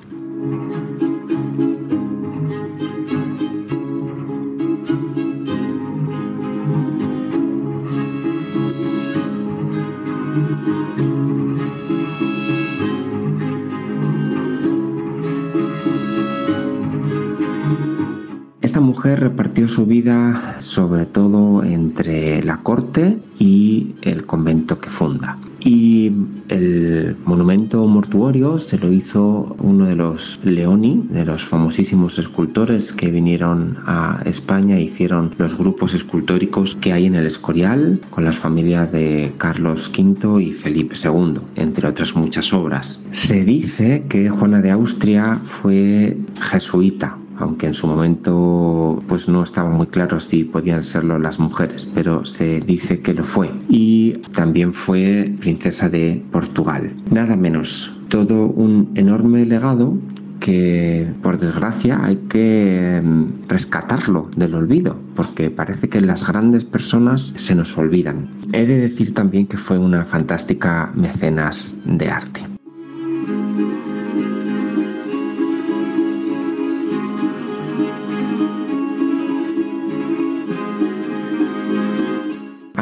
Repartió 18.94 19.68
su 19.68 19.86
vida 19.86 20.58
sobre 20.60 21.06
todo 21.06 21.64
entre 21.64 22.44
la 22.44 22.58
corte 22.58 23.18
y 23.40 23.96
el 24.02 24.26
convento 24.26 24.80
que 24.80 24.90
funda. 24.90 25.38
Y 25.60 26.12
el 26.50 27.16
monumento 27.26 27.88
mortuorio 27.88 28.60
se 28.60 28.78
lo 28.78 28.92
hizo 28.92 29.56
uno 29.60 29.86
de 29.86 29.96
los 29.96 30.40
Leoni, 30.44 31.08
de 31.10 31.26
los 31.26 31.44
famosísimos 31.44 32.20
escultores 32.20 32.94
que 32.94 33.10
vinieron 33.10 33.78
a 33.88 34.22
España 34.26 34.78
e 34.78 34.84
hicieron 34.84 35.34
los 35.40 35.58
grupos 35.58 35.96
escultóricos 35.96 36.76
que 36.76 36.94
hay 36.94 37.08
en 37.08 37.16
el 37.16 37.26
Escorial, 37.26 38.00
con 38.12 38.26
las 38.26 38.38
familias 38.38 38.92
de 38.92 39.34
Carlos 39.38 39.92
V 39.98 40.44
y 40.44 40.52
Felipe 40.52 40.96
II, 41.04 41.40
entre 41.56 41.88
otras 41.88 42.16
muchas 42.16 42.54
obras. 42.54 43.02
Se 43.10 43.44
dice 43.44 44.06
que 44.08 44.30
Juana 44.30 44.62
de 44.62 44.70
Austria 44.70 45.40
fue 45.42 46.16
jesuita, 46.42 47.18
aunque 47.38 47.68
en 47.68 47.74
su 47.74 47.88
momento 47.88 49.02
pues 49.08 49.28
no 49.28 49.44
estaba 49.44 49.70
muy 49.70 49.88
claro 49.88 50.20
si 50.20 50.44
podían 50.44 50.84
serlo 50.84 51.20
las 51.20 51.40
mujeres, 51.40 51.88
pero 51.94 52.26
se 52.26 52.62
dice 52.62 53.02
que 53.02 53.14
lo 53.14 53.24
fue. 53.24 53.52
Y 53.70 54.14
también 54.34 54.74
fue 54.74 55.34
princesa 55.40 55.90
de 55.90 56.24
Portugal. 56.32 56.96
Nada 57.12 57.36
menos, 57.36 57.94
todo 58.10 58.48
un 58.48 58.92
enorme 58.96 59.46
legado 59.46 59.98
que 60.40 61.12
por 61.24 61.40
desgracia 61.40 62.00
hay 62.04 62.18
que 62.30 62.98
em, 62.98 63.34
rescatarlo 63.48 64.30
del 64.38 64.54
olvido, 64.54 64.96
porque 65.16 65.50
parece 65.50 65.90
que 65.90 66.02
las 66.02 66.28
grandes 66.28 66.64
personas 66.66 67.34
se 67.36 67.56
nos 67.56 67.76
olvidan. 67.78 68.30
He 68.54 68.66
de 68.66 68.78
decir 68.78 69.14
también 69.14 69.48
que 69.48 69.58
fue 69.58 69.80
una 69.80 70.06
fantástica 70.06 70.92
mecenas 70.94 71.76
de 71.86 72.10
arte. 72.10 72.55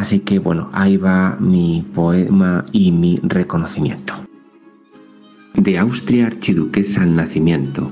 Así 0.04 0.20
que 0.20 0.38
bueno, 0.38 0.70
ahí 0.74 0.97
va 0.97 1.38
mi 1.39 1.86
poema 1.93 2.66
y 2.74 2.91
mi 2.91 3.22
reconocimiento. 3.24 4.14
De 5.56 5.78
Austria 5.78 6.28
archiduquesa 6.28 7.04
al 7.04 7.16
nacimiento, 7.16 7.89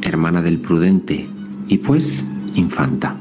hermana 0.00 0.42
del 0.42 0.58
prudente 0.58 1.28
y 1.68 1.78
pues 1.78 2.24
infanta. 2.56 3.14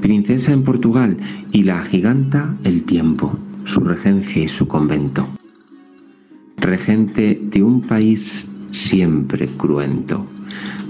Princesa 0.00 0.54
en 0.54 0.62
Portugal 0.62 1.18
y 1.52 1.64
la 1.64 1.82
giganta 1.82 2.56
el 2.64 2.84
tiempo, 2.84 3.36
su 3.64 3.80
regencia 3.80 4.42
y 4.42 4.48
su 4.48 4.66
convento. 4.66 5.28
Regente 6.56 7.38
de 7.38 7.62
un 7.62 7.82
país 7.82 8.48
siempre 8.70 9.46
cruento, 9.58 10.24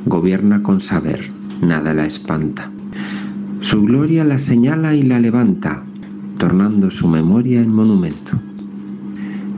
gobierna 0.06 0.62
con 0.62 0.80
saber, 0.80 1.28
nada 1.60 1.92
la 1.92 2.06
espanta. 2.06 2.70
Su 3.62 3.82
gloria 3.82 4.22
la 4.22 4.38
señala 4.38 4.94
y 4.94 5.02
la 5.02 5.18
levanta, 5.18 5.82
tornando 6.38 6.90
su 6.90 7.08
memoria 7.08 7.60
en 7.60 7.74
monumento. 7.74 8.32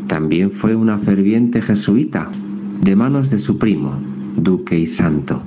También 0.06 0.50
fue 0.50 0.76
una 0.76 0.98
ferviente 0.98 1.60
jesuita, 1.60 2.30
de 2.82 2.94
manos 2.94 3.30
de 3.30 3.38
su 3.38 3.58
primo, 3.58 3.98
duque 4.36 4.78
y 4.78 4.86
santo, 4.86 5.42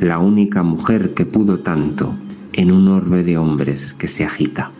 la 0.00 0.18
única 0.18 0.62
mujer 0.62 1.14
que 1.14 1.26
pudo 1.26 1.58
tanto 1.58 2.14
en 2.52 2.70
un 2.70 2.88
orbe 2.88 3.22
de 3.22 3.36
hombres 3.36 3.92
que 3.92 4.08
se 4.08 4.24
agita. 4.24 4.70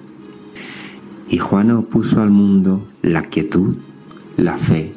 Y 1.29 1.39
Juana 1.39 1.79
opuso 1.79 2.23
al 2.23 2.31
mundo 2.31 2.87
la 3.03 3.23
quietud, 3.23 3.75
la 4.37 4.57
fe, 4.57 4.93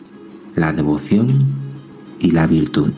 la 0.56 0.74
devoción 0.74 1.28
y 2.20 2.32
la 2.32 2.48
virtud. 2.48 2.92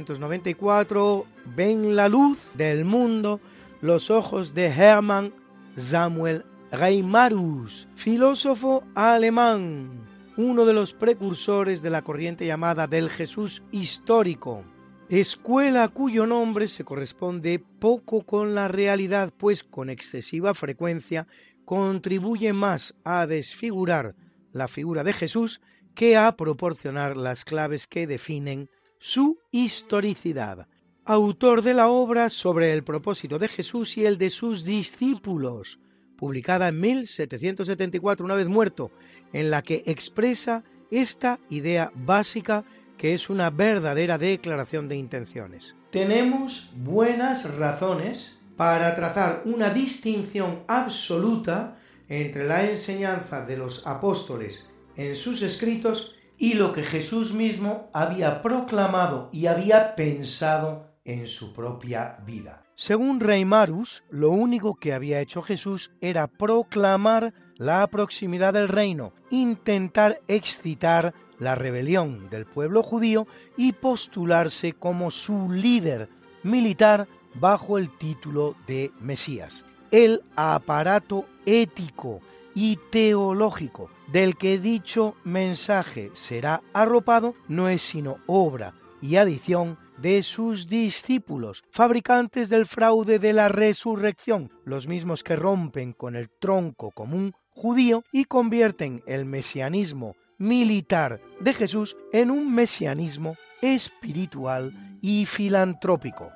1694 0.00 1.26
ven 1.56 1.94
la 1.94 2.08
luz 2.08 2.38
del 2.54 2.84
mundo 2.84 3.40
los 3.82 4.10
ojos 4.10 4.54
de 4.54 4.66
Hermann 4.66 5.32
Samuel 5.76 6.44
Reimarus, 6.72 7.86
filósofo 7.96 8.82
alemán, 8.94 9.90
uno 10.36 10.64
de 10.64 10.72
los 10.72 10.94
precursores 10.94 11.82
de 11.82 11.90
la 11.90 12.02
corriente 12.02 12.46
llamada 12.46 12.86
del 12.86 13.10
Jesús 13.10 13.62
histórico, 13.72 14.64
escuela 15.08 15.88
cuyo 15.88 16.26
nombre 16.26 16.68
se 16.68 16.84
corresponde 16.84 17.58
poco 17.58 18.22
con 18.22 18.54
la 18.54 18.68
realidad, 18.68 19.32
pues 19.36 19.64
con 19.64 19.90
excesiva 19.90 20.54
frecuencia 20.54 21.26
contribuye 21.64 22.52
más 22.52 22.94
a 23.04 23.26
desfigurar 23.26 24.14
la 24.52 24.66
figura 24.66 25.04
de 25.04 25.12
Jesús 25.12 25.60
que 25.94 26.16
a 26.16 26.36
proporcionar 26.36 27.16
las 27.16 27.44
claves 27.44 27.86
que 27.86 28.06
definen 28.06 28.70
su 29.00 29.38
historicidad. 29.50 30.68
Autor 31.06 31.62
de 31.62 31.72
la 31.72 31.88
obra 31.88 32.28
sobre 32.28 32.72
el 32.72 32.84
propósito 32.84 33.38
de 33.38 33.48
Jesús 33.48 33.96
y 33.96 34.04
el 34.04 34.18
de 34.18 34.28
sus 34.28 34.62
discípulos, 34.62 35.80
publicada 36.16 36.68
en 36.68 36.78
1774, 36.78 38.24
una 38.24 38.34
vez 38.34 38.46
muerto, 38.46 38.92
en 39.32 39.50
la 39.50 39.62
que 39.62 39.82
expresa 39.86 40.62
esta 40.90 41.40
idea 41.48 41.90
básica 41.94 42.64
que 42.98 43.14
es 43.14 43.30
una 43.30 43.48
verdadera 43.48 44.18
declaración 44.18 44.86
de 44.86 44.96
intenciones. 44.96 45.74
Tenemos 45.90 46.70
buenas 46.76 47.52
razones 47.56 48.38
para 48.58 48.94
trazar 48.94 49.42
una 49.46 49.70
distinción 49.70 50.60
absoluta 50.68 51.78
entre 52.10 52.46
la 52.46 52.68
enseñanza 52.68 53.46
de 53.46 53.56
los 53.56 53.86
apóstoles 53.86 54.68
en 54.96 55.16
sus 55.16 55.40
escritos 55.40 56.14
y 56.40 56.54
lo 56.54 56.72
que 56.72 56.82
Jesús 56.82 57.34
mismo 57.34 57.90
había 57.92 58.40
proclamado 58.40 59.28
y 59.30 59.46
había 59.46 59.94
pensado 59.94 60.86
en 61.04 61.26
su 61.26 61.52
propia 61.52 62.16
vida. 62.24 62.62
Según 62.76 63.20
Reimarus, 63.20 64.02
lo 64.08 64.30
único 64.30 64.74
que 64.76 64.94
había 64.94 65.20
hecho 65.20 65.42
Jesús 65.42 65.90
era 66.00 66.28
proclamar 66.28 67.34
la 67.56 67.86
proximidad 67.88 68.54
del 68.54 68.68
reino, 68.68 69.12
intentar 69.28 70.22
excitar 70.28 71.12
la 71.38 71.56
rebelión 71.56 72.30
del 72.30 72.46
pueblo 72.46 72.82
judío 72.82 73.26
y 73.58 73.72
postularse 73.72 74.72
como 74.72 75.10
su 75.10 75.52
líder 75.52 76.08
militar 76.42 77.06
bajo 77.34 77.76
el 77.76 77.90
título 77.98 78.56
de 78.66 78.92
Mesías. 78.98 79.66
El 79.90 80.22
aparato 80.36 81.26
ético 81.44 82.22
y 82.54 82.78
teológico 82.90 83.90
del 84.12 84.36
que 84.36 84.58
dicho 84.58 85.14
mensaje 85.24 86.10
será 86.14 86.62
arropado 86.72 87.34
no 87.48 87.68
es 87.68 87.82
sino 87.82 88.18
obra 88.26 88.74
y 89.02 89.16
adición 89.16 89.78
de 89.98 90.22
sus 90.22 90.66
discípulos, 90.66 91.62
fabricantes 91.70 92.48
del 92.48 92.66
fraude 92.66 93.18
de 93.18 93.32
la 93.32 93.48
resurrección, 93.48 94.50
los 94.64 94.86
mismos 94.86 95.22
que 95.22 95.36
rompen 95.36 95.92
con 95.92 96.16
el 96.16 96.30
tronco 96.30 96.90
común 96.90 97.34
judío 97.50 98.02
y 98.10 98.24
convierten 98.24 99.02
el 99.06 99.26
mesianismo 99.26 100.16
militar 100.38 101.20
de 101.40 101.52
Jesús 101.52 101.96
en 102.12 102.30
un 102.30 102.54
mesianismo 102.54 103.36
espiritual 103.60 104.98
y 105.02 105.26
filantrópico. 105.26 106.30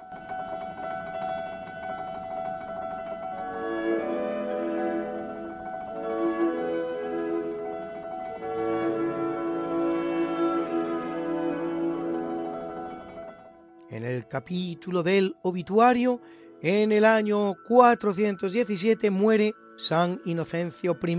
Capítulo 14.35 15.05
del 15.05 15.37
obituario, 15.43 16.21
en 16.61 16.91
el 16.91 17.05
año 17.05 17.55
417 17.69 19.09
muere 19.09 19.55
San 19.77 20.21
Inocencio 20.25 20.99
I, 21.01 21.17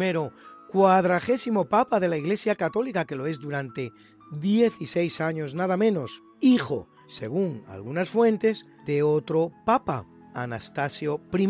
cuadragésimo 0.70 1.64
papa 1.64 2.02
de 2.02 2.10
la 2.10 2.18
Iglesia 2.18 2.56
Católica, 2.56 3.06
que 3.06 3.16
lo 3.16 3.26
es 3.26 3.40
durante 3.40 3.94
16 4.34 5.22
años 5.22 5.56
nada 5.56 5.78
menos, 5.78 6.24
hijo, 6.42 6.90
según 7.08 7.64
algunas 7.70 8.10
fuentes, 8.10 8.66
de 8.86 9.02
otro 9.02 9.54
papa, 9.66 10.06
Anastasio 10.34 11.22
I, 11.32 11.48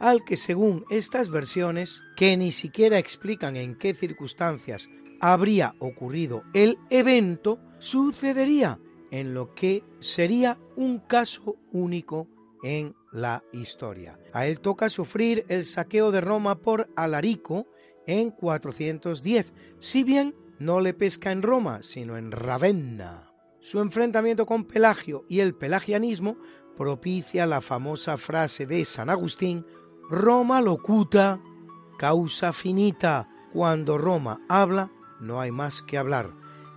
al 0.00 0.24
que 0.24 0.36
según 0.36 0.84
estas 0.90 1.30
versiones, 1.30 2.00
que 2.16 2.36
ni 2.36 2.50
siquiera 2.50 2.98
explican 2.98 3.54
en 3.54 3.76
qué 3.76 3.94
circunstancias 3.94 4.88
habría 5.20 5.76
ocurrido 5.78 6.42
el 6.54 6.76
evento, 6.90 7.60
sucedería 7.78 8.80
en 9.10 9.34
lo 9.34 9.54
que 9.54 9.84
sería 10.00 10.58
un 10.76 10.98
caso 10.98 11.56
único 11.72 12.28
en 12.62 12.94
la 13.12 13.42
historia. 13.52 14.18
A 14.32 14.46
él 14.46 14.60
toca 14.60 14.90
sufrir 14.90 15.44
el 15.48 15.64
saqueo 15.64 16.10
de 16.10 16.20
Roma 16.20 16.56
por 16.56 16.88
Alarico 16.96 17.66
en 18.06 18.30
410, 18.30 19.52
si 19.78 20.02
bien 20.02 20.34
no 20.58 20.80
le 20.80 20.94
pesca 20.94 21.30
en 21.30 21.42
Roma, 21.42 21.82
sino 21.82 22.16
en 22.16 22.32
Ravenna. 22.32 23.32
Su 23.60 23.80
enfrentamiento 23.80 24.46
con 24.46 24.64
Pelagio 24.64 25.24
y 25.28 25.40
el 25.40 25.54
pelagianismo 25.54 26.36
propicia 26.76 27.46
la 27.46 27.60
famosa 27.60 28.16
frase 28.16 28.66
de 28.66 28.84
San 28.84 29.10
Agustín, 29.10 29.66
Roma 30.08 30.60
locuta, 30.60 31.40
causa 31.98 32.52
finita, 32.52 33.28
cuando 33.52 33.98
Roma 33.98 34.40
habla, 34.48 34.90
no 35.20 35.40
hay 35.40 35.50
más 35.50 35.82
que 35.82 35.98
hablar, 35.98 36.32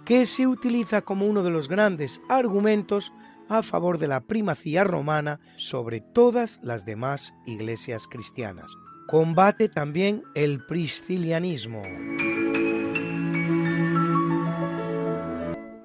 que 0.05 0.25
se 0.25 0.47
utiliza 0.47 1.01
como 1.01 1.27
uno 1.27 1.43
de 1.43 1.49
los 1.49 1.67
grandes 1.67 2.21
argumentos 2.29 3.13
a 3.49 3.63
favor 3.63 3.97
de 3.97 4.07
la 4.07 4.21
primacía 4.21 4.83
romana 4.83 5.39
sobre 5.57 5.99
todas 5.99 6.59
las 6.63 6.85
demás 6.85 7.33
iglesias 7.45 8.07
cristianas. 8.07 8.71
Combate 9.07 9.67
también 9.67 10.23
el 10.35 10.65
priscilianismo. 10.65 11.83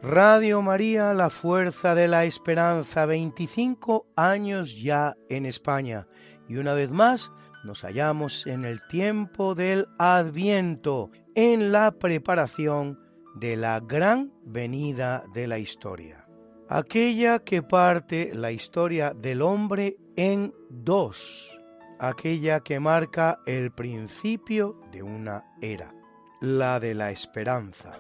Radio 0.02 0.62
María, 0.62 1.12
la 1.12 1.30
fuerza 1.30 1.96
de 1.96 2.06
la 2.06 2.24
esperanza, 2.24 3.06
25 3.06 4.06
años 4.14 4.80
ya 4.80 5.16
en 5.28 5.44
España. 5.46 6.06
Y 6.48 6.58
una 6.58 6.74
vez 6.74 6.92
más 6.92 7.32
nos 7.64 7.82
hallamos 7.82 8.46
en 8.46 8.64
el 8.64 8.86
tiempo 8.86 9.56
del 9.56 9.88
Adviento, 9.98 11.10
en 11.34 11.72
la 11.72 11.90
preparación 11.90 13.00
de 13.37 13.57
la 13.57 13.80
gran 13.80 14.32
venida 14.45 15.24
de 15.32 15.47
la 15.47 15.59
historia 15.59 16.26
aquella 16.68 17.39
que 17.41 17.62
parte 17.62 18.32
la 18.34 18.53
historia 18.53 19.12
del 19.14 19.43
hombre 19.43 19.97
en 20.16 20.53
dos, 20.70 21.51
aquella 21.99 22.61
que 22.61 22.80
marca 22.80 23.41
el 23.47 23.70
principio 23.70 24.80
de 24.93 25.03
una 25.03 25.45
era, 25.61 25.95
la 26.41 26.80
de 26.80 26.95
la 26.95 27.11
esperanza. 27.11 27.99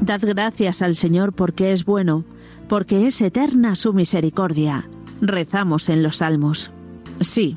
Dad 0.00 0.20
gracias 0.22 0.82
al 0.82 0.96
Señor 0.96 1.32
porque 1.34 1.72
es 1.72 1.84
bueno, 1.84 2.24
porque 2.68 3.06
es 3.06 3.20
eterna 3.20 3.76
su 3.76 3.92
misericordia. 3.92 4.88
Rezamos 5.20 5.88
en 5.88 6.02
los 6.02 6.16
salmos. 6.16 6.72
Sí, 7.20 7.56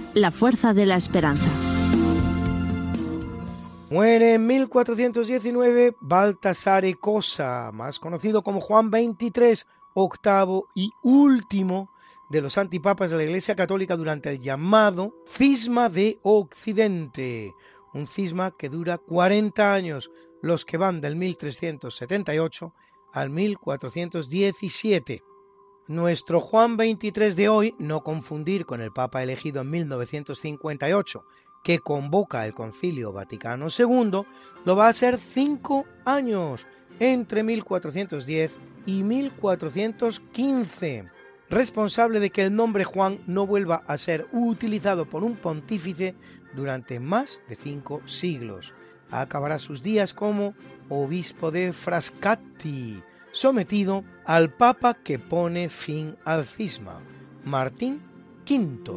la 0.13 0.31
fuerza 0.31 0.73
de 0.73 0.85
la 0.85 0.95
esperanza. 0.97 1.49
Muere 3.89 4.35
en 4.35 4.47
1419 4.47 5.95
Baltasare 5.99 6.95
Cosa, 6.95 7.71
más 7.73 7.99
conocido 7.99 8.41
como 8.41 8.61
Juan 8.61 8.89
XXIII, 8.89 9.63
octavo 9.93 10.69
y 10.73 10.91
último 11.03 11.91
de 12.29 12.41
los 12.41 12.57
antipapas 12.57 13.11
de 13.11 13.17
la 13.17 13.23
Iglesia 13.23 13.55
Católica 13.55 13.97
durante 13.97 14.29
el 14.29 14.39
llamado 14.39 15.13
Cisma 15.27 15.89
de 15.89 16.19
Occidente, 16.23 17.53
un 17.93 18.07
cisma 18.07 18.55
que 18.57 18.69
dura 18.69 18.97
40 18.97 19.73
años, 19.73 20.09
los 20.41 20.63
que 20.63 20.77
van 20.77 21.01
del 21.01 21.17
1378 21.17 22.73
al 23.11 23.29
1417. 23.29 25.23
Nuestro 25.91 26.39
Juan 26.39 26.77
XXIII 26.77 27.35
de 27.35 27.49
hoy, 27.49 27.75
no 27.77 28.01
confundir 28.01 28.65
con 28.65 28.79
el 28.79 28.93
Papa 28.93 29.23
elegido 29.23 29.59
en 29.59 29.71
1958, 29.71 31.25
que 31.65 31.79
convoca 31.79 32.45
el 32.45 32.53
Concilio 32.53 33.11
Vaticano 33.11 33.67
II, 33.77 34.21
lo 34.63 34.75
va 34.77 34.87
a 34.87 34.93
ser 34.93 35.17
cinco 35.17 35.85
años, 36.05 36.65
entre 36.97 37.43
1410 37.43 38.53
y 38.85 39.03
1415, 39.03 41.09
responsable 41.49 42.21
de 42.21 42.29
que 42.29 42.43
el 42.43 42.55
nombre 42.55 42.85
Juan 42.85 43.19
no 43.27 43.45
vuelva 43.45 43.83
a 43.85 43.97
ser 43.97 44.27
utilizado 44.31 45.07
por 45.07 45.25
un 45.25 45.35
pontífice 45.35 46.15
durante 46.55 47.01
más 47.01 47.43
de 47.49 47.57
cinco 47.57 48.01
siglos. 48.05 48.73
Acabará 49.09 49.59
sus 49.59 49.83
días 49.83 50.13
como 50.13 50.53
obispo 50.87 51.51
de 51.51 51.73
Frascati, 51.73 53.03
sometido 53.31 54.03
al 54.25 54.51
Papa 54.51 54.95
que 54.95 55.19
pone 55.19 55.69
fin 55.69 56.17
al 56.25 56.45
cisma, 56.45 57.01
Martín 57.43 58.01
V. 58.49 58.91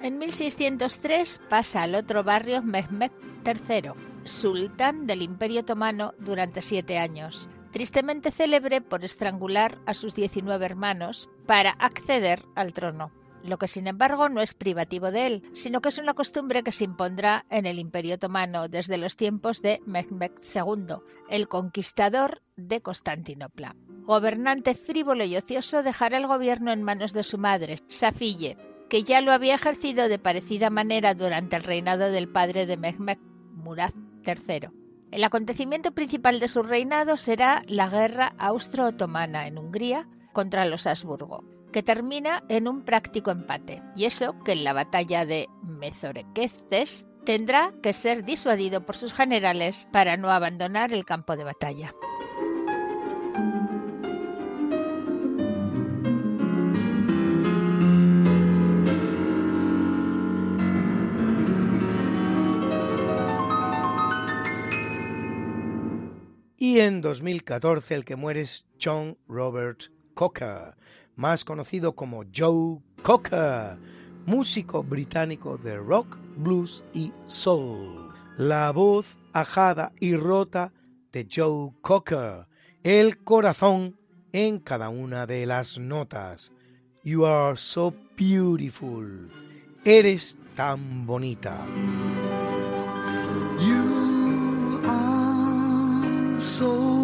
En 0.00 0.18
1603 0.18 1.40
pasa 1.48 1.82
al 1.82 1.94
otro 1.94 2.24
barrio 2.24 2.62
Mehmed 2.62 3.12
III, 3.44 3.92
sultán 4.24 5.06
del 5.06 5.22
Imperio 5.22 5.60
Otomano 5.60 6.14
durante 6.18 6.62
siete 6.62 6.98
años. 6.98 7.48
Tristemente 7.72 8.30
célebre 8.30 8.80
por 8.80 9.04
estrangular 9.04 9.78
a 9.86 9.94
sus 9.94 10.14
19 10.14 10.64
hermanos 10.64 11.28
para 11.46 11.70
acceder 11.70 12.44
al 12.54 12.72
trono 12.72 13.12
lo 13.42 13.58
que 13.58 13.68
sin 13.68 13.86
embargo 13.86 14.28
no 14.28 14.40
es 14.40 14.54
privativo 14.54 15.10
de 15.10 15.26
él, 15.26 15.42
sino 15.52 15.80
que 15.80 15.88
es 15.88 15.98
una 15.98 16.14
costumbre 16.14 16.62
que 16.62 16.72
se 16.72 16.84
impondrá 16.84 17.44
en 17.50 17.66
el 17.66 17.78
Imperio 17.78 18.16
Otomano 18.16 18.68
desde 18.68 18.98
los 18.98 19.16
tiempos 19.16 19.62
de 19.62 19.80
Mehmed 19.86 20.32
II, 20.54 20.96
el 21.28 21.48
conquistador 21.48 22.42
de 22.56 22.80
Constantinopla. 22.80 23.76
Gobernante 24.04 24.74
frívolo 24.74 25.24
y 25.24 25.36
ocioso 25.36 25.82
dejará 25.82 26.18
el 26.18 26.26
gobierno 26.26 26.72
en 26.72 26.82
manos 26.82 27.12
de 27.12 27.22
su 27.22 27.38
madre, 27.38 27.78
Safille, 27.88 28.56
que 28.88 29.04
ya 29.04 29.20
lo 29.20 29.32
había 29.32 29.54
ejercido 29.54 30.08
de 30.08 30.18
parecida 30.18 30.70
manera 30.70 31.14
durante 31.14 31.56
el 31.56 31.64
reinado 31.64 32.10
del 32.10 32.28
padre 32.28 32.66
de 32.66 32.76
Mehmed, 32.76 33.18
Murad 33.52 33.92
III. 34.26 34.70
El 35.10 35.24
acontecimiento 35.24 35.92
principal 35.92 36.38
de 36.38 36.48
su 36.48 36.62
reinado 36.62 37.16
será 37.16 37.62
la 37.66 37.88
guerra 37.88 38.34
austro-otomana 38.38 39.46
en 39.46 39.56
Hungría 39.56 40.06
contra 40.32 40.66
los 40.66 40.86
Habsburgo, 40.86 41.44
que 41.72 41.82
termina 41.82 42.44
en 42.48 42.68
un 42.68 42.84
práctico 42.84 43.30
empate, 43.30 43.82
y 43.96 44.04
eso 44.04 44.34
que 44.44 44.52
en 44.52 44.64
la 44.64 44.74
batalla 44.74 45.24
de 45.24 45.48
Mezorequestes 45.62 47.06
tendrá 47.24 47.72
que 47.82 47.92
ser 47.92 48.24
disuadido 48.24 48.84
por 48.84 48.96
sus 48.96 49.12
generales 49.12 49.88
para 49.92 50.16
no 50.16 50.30
abandonar 50.30 50.92
el 50.92 51.04
campo 51.04 51.36
de 51.36 51.44
batalla. 51.44 51.94
En 66.80 67.00
2014 67.00 67.92
el 67.92 68.04
que 68.04 68.14
muere 68.14 68.42
es 68.42 68.64
John 68.80 69.18
Robert 69.26 69.90
Cocker, 70.14 70.76
más 71.16 71.44
conocido 71.44 71.96
como 71.96 72.22
Joe 72.32 72.78
Cocker, 73.02 73.76
músico 74.26 74.84
británico 74.84 75.58
de 75.58 75.76
rock, 75.76 76.16
blues 76.36 76.84
y 76.94 77.12
soul. 77.26 78.14
La 78.36 78.70
voz 78.70 79.18
ajada 79.32 79.90
y 79.98 80.14
rota 80.14 80.72
de 81.10 81.26
Joe 81.28 81.72
Cocker, 81.80 82.46
el 82.84 83.24
corazón 83.24 83.98
en 84.30 84.60
cada 84.60 84.88
una 84.88 85.26
de 85.26 85.46
las 85.46 85.78
notas. 85.78 86.52
You 87.02 87.26
are 87.26 87.56
so 87.56 87.92
beautiful. 88.16 89.28
Eres 89.84 90.38
tan 90.54 91.04
bonita. 91.06 91.66
So 96.40 96.97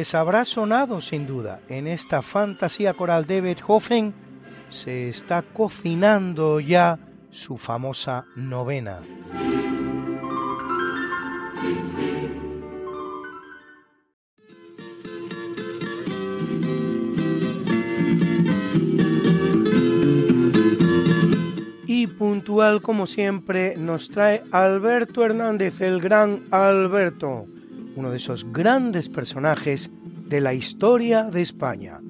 les 0.00 0.14
habrá 0.14 0.46
sonado 0.46 1.02
sin 1.02 1.26
duda. 1.26 1.60
En 1.68 1.86
esta 1.86 2.22
fantasía 2.22 2.94
coral 2.94 3.26
de 3.26 3.42
Beethoven 3.42 4.14
se 4.70 5.10
está 5.10 5.42
cocinando 5.42 6.58
ya 6.58 6.98
su 7.30 7.58
famosa 7.58 8.24
novena. 8.34 9.00
Y 21.86 22.06
puntual 22.06 22.80
como 22.80 23.06
siempre 23.06 23.76
nos 23.76 24.08
trae 24.08 24.44
Alberto 24.50 25.26
Hernández, 25.26 25.78
el 25.82 26.00
gran 26.00 26.44
Alberto, 26.50 27.44
uno 28.00 28.10
de 28.10 28.16
esos 28.16 28.46
grandes 28.50 29.10
personajes 29.10 29.90
de 30.26 30.40
la 30.40 30.54
historia 30.54 31.24
de 31.24 31.42
España. 31.42 32.00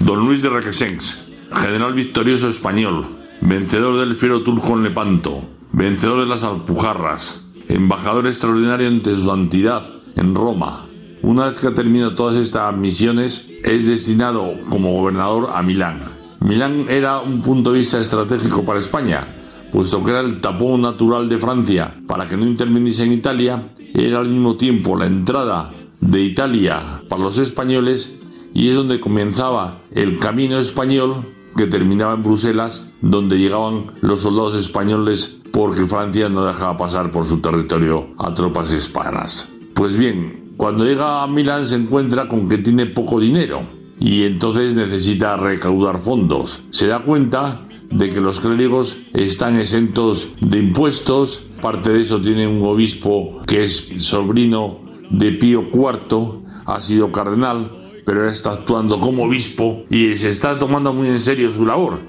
Don 0.00 0.24
Luis 0.24 0.40
de 0.40 0.48
Requesens, 0.48 1.26
general 1.52 1.92
victorioso 1.92 2.48
español, 2.48 3.18
vencedor 3.42 3.98
del 3.98 4.14
fiero 4.14 4.42
turco 4.42 4.72
en 4.72 4.84
Lepanto, 4.84 5.46
vencedor 5.72 6.20
de 6.20 6.26
las 6.26 6.44
Alpujarras, 6.44 7.44
embajador 7.68 8.26
extraordinario 8.26 8.88
ante 8.88 9.14
su 9.14 9.26
santidad 9.26 9.84
en 10.16 10.34
Roma. 10.34 10.88
Una 11.20 11.50
vez 11.50 11.58
que 11.58 11.66
ha 11.66 11.74
terminado 11.74 12.14
todas 12.14 12.38
estas 12.38 12.74
misiones, 12.74 13.50
es 13.64 13.86
destinado 13.86 14.54
como 14.70 14.94
gobernador 14.94 15.50
a 15.52 15.62
Milán. 15.62 16.04
Milán 16.40 16.86
era 16.88 17.20
un 17.20 17.42
punto 17.42 17.72
de 17.72 17.80
vista 17.80 18.00
estratégico 18.00 18.64
para 18.64 18.78
España, 18.78 19.37
puesto 19.72 20.02
que 20.02 20.10
era 20.10 20.20
el 20.20 20.40
tapón 20.40 20.82
natural 20.82 21.28
de 21.28 21.38
Francia 21.38 21.94
para 22.06 22.26
que 22.26 22.36
no 22.36 22.46
interviniese 22.46 23.04
en 23.04 23.12
Italia, 23.12 23.72
era 23.94 24.18
al 24.18 24.28
mismo 24.28 24.56
tiempo 24.56 24.96
la 24.96 25.06
entrada 25.06 25.72
de 26.00 26.22
Italia 26.22 27.02
para 27.08 27.22
los 27.22 27.38
españoles 27.38 28.18
y 28.54 28.68
es 28.68 28.76
donde 28.76 29.00
comenzaba 29.00 29.78
el 29.92 30.18
camino 30.18 30.58
español 30.58 31.34
que 31.56 31.66
terminaba 31.66 32.14
en 32.14 32.22
Bruselas, 32.22 32.88
donde 33.00 33.38
llegaban 33.38 33.92
los 34.00 34.20
soldados 34.20 34.54
españoles 34.54 35.40
porque 35.52 35.86
Francia 35.86 36.28
no 36.28 36.44
dejaba 36.44 36.76
pasar 36.76 37.10
por 37.10 37.24
su 37.24 37.40
territorio 37.40 38.08
a 38.18 38.34
tropas 38.34 38.72
hispanas. 38.72 39.52
Pues 39.74 39.96
bien, 39.96 40.54
cuando 40.56 40.84
llega 40.84 41.22
a 41.22 41.26
Milán 41.26 41.66
se 41.66 41.76
encuentra 41.76 42.28
con 42.28 42.48
que 42.48 42.58
tiene 42.58 42.86
poco 42.86 43.20
dinero 43.20 43.62
y 44.00 44.24
entonces 44.24 44.74
necesita 44.74 45.36
recaudar 45.36 45.98
fondos. 45.98 46.62
Se 46.70 46.86
da 46.86 47.00
cuenta 47.00 47.67
de 47.90 48.10
que 48.10 48.20
los 48.20 48.40
clérigos 48.40 48.98
están 49.14 49.58
exentos 49.58 50.34
de 50.40 50.58
impuestos, 50.58 51.50
parte 51.60 51.90
de 51.90 52.02
eso 52.02 52.20
tiene 52.20 52.46
un 52.46 52.62
obispo 52.62 53.40
que 53.46 53.64
es 53.64 53.92
sobrino 53.98 54.80
de 55.10 55.32
Pío 55.32 55.68
IV, 55.72 56.42
ha 56.66 56.80
sido 56.80 57.10
cardenal, 57.12 58.02
pero 58.04 58.28
está 58.28 58.52
actuando 58.52 59.00
como 59.00 59.24
obispo 59.24 59.84
y 59.90 60.16
se 60.16 60.30
está 60.30 60.58
tomando 60.58 60.92
muy 60.92 61.08
en 61.08 61.20
serio 61.20 61.50
su 61.50 61.64
labor. 61.64 62.00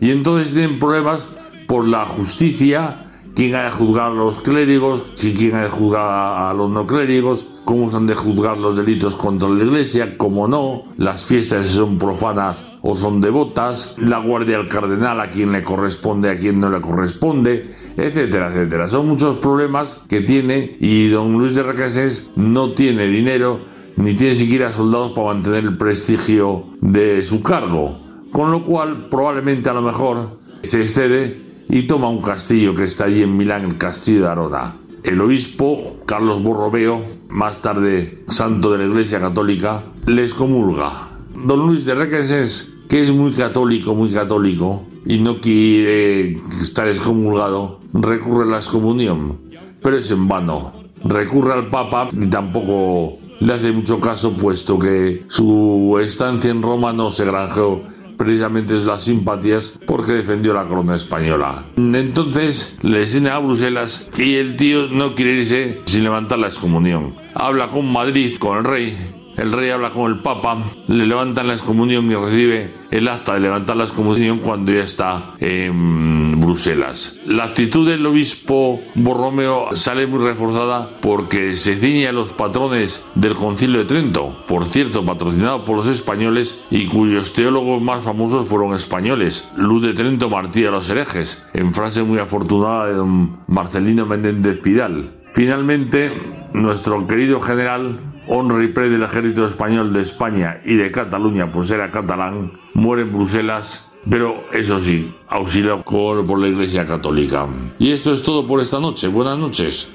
Y 0.00 0.10
entonces 0.10 0.52
tienen 0.52 0.78
pruebas 0.78 1.28
por 1.66 1.86
la 1.88 2.04
justicia, 2.04 3.10
quién 3.34 3.54
ha 3.54 3.64
de 3.64 3.70
juzgar 3.70 4.12
a 4.12 4.14
los 4.14 4.38
clérigos, 4.38 5.12
quién 5.18 5.54
ha 5.54 5.62
de 5.62 5.68
juzgar 5.68 6.48
a 6.48 6.52
los 6.54 6.70
no 6.70 6.86
clérigos, 6.86 7.46
cómo 7.64 7.90
se 7.90 7.96
han 7.96 8.06
de 8.06 8.14
juzgar 8.14 8.58
los 8.58 8.76
delitos 8.76 9.14
contra 9.14 9.48
la 9.48 9.64
iglesia, 9.64 10.16
cómo 10.18 10.46
no, 10.46 10.84
las 10.98 11.24
fiestas 11.24 11.68
son 11.68 11.98
profanas 11.98 12.64
o 12.82 12.96
son 12.96 13.20
devotas, 13.20 13.96
la 13.98 14.18
guardia 14.18 14.56
al 14.56 14.68
cardenal 14.68 15.20
a 15.20 15.30
quien 15.30 15.52
le 15.52 15.62
corresponde, 15.62 16.30
a 16.30 16.36
quien 16.36 16.60
no 16.60 16.68
le 16.68 16.80
corresponde, 16.80 17.74
etcétera, 17.96 18.48
etcétera. 18.48 18.88
Son 18.88 19.06
muchos 19.06 19.38
problemas 19.38 20.04
que 20.08 20.20
tiene 20.20 20.76
y 20.80 21.08
don 21.08 21.38
Luis 21.38 21.54
de 21.54 21.62
Requesens 21.62 22.30
no 22.34 22.72
tiene 22.72 23.06
dinero 23.06 23.60
ni 23.96 24.14
tiene 24.14 24.34
siquiera 24.34 24.72
soldados 24.72 25.12
para 25.12 25.28
mantener 25.28 25.64
el 25.64 25.76
prestigio 25.76 26.64
de 26.80 27.22
su 27.22 27.42
cargo, 27.42 27.98
con 28.32 28.50
lo 28.50 28.64
cual 28.64 29.08
probablemente 29.08 29.68
a 29.68 29.74
lo 29.74 29.82
mejor 29.82 30.38
se 30.62 30.80
excede 30.80 31.40
y 31.68 31.86
toma 31.86 32.08
un 32.08 32.20
castillo 32.20 32.74
que 32.74 32.84
está 32.84 33.04
allí 33.04 33.22
en 33.22 33.36
Milán, 33.36 33.64
el 33.64 33.78
castillo 33.78 34.22
de 34.22 34.28
Arona. 34.28 34.76
El 35.04 35.20
obispo 35.20 35.98
Carlos 36.06 36.42
Borromeo, 36.42 37.02
más 37.28 37.60
tarde 37.60 38.22
santo 38.28 38.70
de 38.70 38.78
la 38.78 38.84
Iglesia 38.84 39.20
Católica, 39.20 39.84
les 40.06 40.32
comulga. 40.32 41.08
Don 41.34 41.66
Luis 41.66 41.84
de 41.84 41.94
Requesens, 41.94 42.71
que 42.92 43.00
es 43.00 43.10
muy 43.10 43.32
católico, 43.32 43.94
muy 43.94 44.10
católico, 44.10 44.86
y 45.06 45.16
no 45.16 45.40
quiere 45.40 46.32
estar 46.60 46.86
excomulgado, 46.86 47.80
recurre 47.94 48.44
a 48.44 48.50
la 48.50 48.56
excomunión, 48.58 49.38
pero 49.82 49.96
es 49.96 50.10
en 50.10 50.28
vano. 50.28 50.74
Recurre 51.02 51.54
al 51.54 51.70
Papa 51.70 52.10
y 52.12 52.26
tampoco 52.26 53.16
le 53.40 53.54
hace 53.54 53.72
mucho 53.72 53.98
caso, 53.98 54.34
puesto 54.34 54.78
que 54.78 55.24
su 55.28 55.98
estancia 56.04 56.50
en 56.50 56.60
Roma 56.60 56.92
no 56.92 57.10
se 57.10 57.24
granjeó 57.24 57.80
precisamente 58.18 58.74
las 58.74 59.04
simpatías 59.04 59.72
porque 59.86 60.12
defendió 60.12 60.52
la 60.52 60.66
corona 60.66 60.94
española. 60.94 61.64
Entonces 61.78 62.76
le 62.82 62.98
destina 62.98 63.36
a 63.36 63.38
Bruselas 63.38 64.10
y 64.18 64.34
el 64.34 64.58
tío 64.58 64.88
no 64.88 65.14
quiere 65.14 65.38
irse 65.38 65.80
sin 65.86 66.04
levantar 66.04 66.38
la 66.38 66.48
excomunión. 66.48 67.14
Habla 67.32 67.68
con 67.68 67.90
Madrid, 67.90 68.36
con 68.38 68.58
el 68.58 68.64
rey, 68.64 69.21
el 69.42 69.50
rey 69.50 69.70
habla 69.70 69.90
con 69.90 70.10
el 70.10 70.20
Papa, 70.20 70.58
le 70.86 71.04
levantan 71.04 71.48
la 71.48 71.54
excomunión 71.54 72.08
y 72.10 72.14
recibe 72.14 72.72
el 72.92 73.08
acta 73.08 73.34
de 73.34 73.40
levantar 73.40 73.76
la 73.76 73.84
excomunión 73.84 74.38
cuando 74.38 74.72
ya 74.72 74.84
está 74.84 75.34
en 75.40 76.40
Bruselas. 76.40 77.20
La 77.26 77.44
actitud 77.44 77.88
del 77.88 78.06
obispo 78.06 78.80
Borromeo 78.94 79.74
sale 79.74 80.06
muy 80.06 80.20
reforzada 80.20 80.90
porque 81.00 81.56
se 81.56 81.76
ciñe 81.76 82.06
a 82.06 82.12
los 82.12 82.30
patrones 82.30 83.04
del 83.16 83.34
Concilio 83.34 83.80
de 83.80 83.86
Trento, 83.86 84.44
por 84.46 84.66
cierto, 84.66 85.04
patrocinado 85.04 85.64
por 85.64 85.76
los 85.76 85.88
españoles 85.88 86.62
y 86.70 86.86
cuyos 86.86 87.32
teólogos 87.32 87.82
más 87.82 88.04
famosos 88.04 88.46
fueron 88.46 88.76
españoles. 88.76 89.50
Luz 89.56 89.82
de 89.82 89.92
Trento 89.92 90.30
martía 90.30 90.68
a 90.68 90.72
los 90.72 90.88
herejes, 90.88 91.44
en 91.52 91.74
frase 91.74 92.04
muy 92.04 92.20
afortunada 92.20 92.86
de 92.86 92.94
don 92.94 93.40
Marcelino 93.48 94.06
Menéndez 94.06 94.60
Pidal. 94.60 95.18
Finalmente, 95.32 96.12
nuestro 96.52 97.06
querido 97.06 97.40
general 97.40 98.11
honra 98.34 98.64
y 98.64 98.68
pre 98.68 98.88
del 98.88 99.02
ejército 99.02 99.46
español 99.46 99.92
de 99.92 100.00
España 100.00 100.60
y 100.64 100.76
de 100.76 100.90
Cataluña, 100.90 101.50
pues 101.50 101.70
era 101.70 101.90
catalán, 101.90 102.52
muere 102.72 103.02
en 103.02 103.12
Bruselas, 103.12 103.92
pero 104.08 104.44
eso 104.52 104.80
sí, 104.80 105.14
auxiliado 105.28 105.82
por 105.84 106.38
la 106.38 106.48
Iglesia 106.48 106.86
Católica. 106.86 107.46
Y 107.78 107.92
esto 107.92 108.14
es 108.14 108.22
todo 108.22 108.46
por 108.46 108.60
esta 108.60 108.80
noche. 108.80 109.08
Buenas 109.08 109.38
noches. 109.38 109.92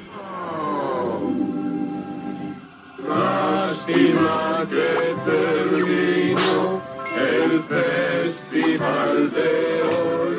El 7.17 7.63
festival 7.63 9.31
de 9.31 9.81
hoy. 9.81 10.38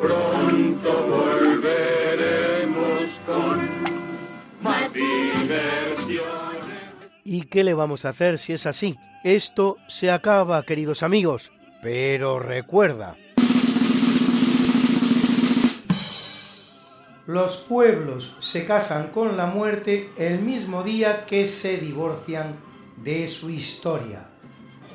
Pronto 0.00 0.90
volveremos 1.10 1.91
qué 7.52 7.62
le 7.64 7.74
vamos 7.74 8.06
a 8.06 8.08
hacer 8.08 8.38
si 8.38 8.54
es 8.54 8.64
así? 8.64 8.98
Esto 9.22 9.76
se 9.86 10.10
acaba, 10.10 10.62
queridos 10.62 11.02
amigos. 11.02 11.52
Pero 11.82 12.38
recuerda, 12.38 13.16
los 17.26 17.58
pueblos 17.58 18.34
se 18.40 18.64
casan 18.64 19.08
con 19.08 19.36
la 19.36 19.44
muerte 19.44 20.10
el 20.16 20.40
mismo 20.40 20.82
día 20.82 21.26
que 21.26 21.46
se 21.46 21.76
divorcian 21.76 22.56
de 22.96 23.28
su 23.28 23.50
historia. 23.50 24.28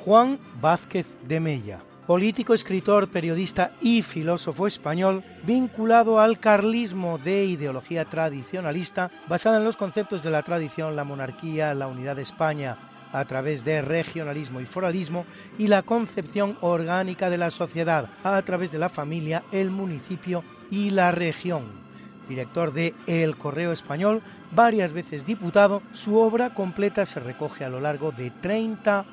Juan 0.04 0.40
Vázquez 0.60 1.06
de 1.28 1.38
Mella, 1.38 1.78
político, 2.08 2.54
escritor, 2.54 3.08
periodista 3.08 3.72
y 3.82 4.00
filósofo 4.00 4.66
español 4.66 5.22
vinculado 5.42 6.18
al 6.20 6.38
carlismo 6.38 7.18
de 7.18 7.44
ideología 7.44 8.06
tradicionalista 8.06 9.10
basada 9.28 9.58
en 9.58 9.64
los 9.64 9.76
conceptos 9.76 10.22
de 10.22 10.30
la 10.30 10.42
tradición, 10.42 10.96
la 10.96 11.04
monarquía, 11.04 11.74
la 11.74 11.86
unidad 11.86 12.16
de 12.16 12.22
España, 12.22 12.78
a 13.12 13.22
través 13.26 13.62
de 13.62 13.82
regionalismo 13.82 14.62
y 14.62 14.64
foralismo 14.64 15.26
y 15.58 15.66
la 15.66 15.82
concepción 15.82 16.56
orgánica 16.62 17.28
de 17.28 17.36
la 17.36 17.50
sociedad 17.50 18.08
a 18.24 18.40
través 18.40 18.72
de 18.72 18.78
la 18.78 18.88
familia, 18.88 19.42
el 19.52 19.68
municipio 19.68 20.42
y 20.70 20.88
la 20.88 21.12
región. 21.12 21.64
Director 22.26 22.72
de 22.72 22.94
El 23.06 23.36
Correo 23.36 23.70
Español, 23.70 24.22
varias 24.52 24.94
veces 24.94 25.26
diputado, 25.26 25.82
su 25.92 26.16
obra 26.16 26.54
completa 26.54 27.04
se 27.04 27.20
recoge 27.20 27.66
a 27.66 27.68
lo 27.68 27.80
largo 27.80 28.12
de 28.12 28.30
30 28.30 29.04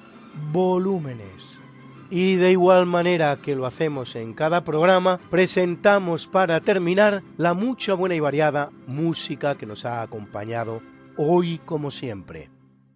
volúmenes. 0.53 1.64
Y 2.09 2.35
de 2.35 2.51
igual 2.51 2.85
manera 2.85 3.37
que 3.41 3.55
lo 3.55 3.65
hacemos 3.65 4.15
en 4.15 4.33
cada 4.33 4.63
programa, 4.63 5.19
presentamos 5.29 6.27
para 6.27 6.59
terminar 6.61 7.23
la 7.37 7.53
mucha 7.53 7.93
buena 7.93 8.15
y 8.15 8.19
variada 8.19 8.69
música 8.85 9.55
que 9.55 9.65
nos 9.65 9.85
ha 9.85 10.01
acompañado 10.01 10.81
hoy 11.17 11.59
como 11.65 11.89
siempre. 11.89 12.49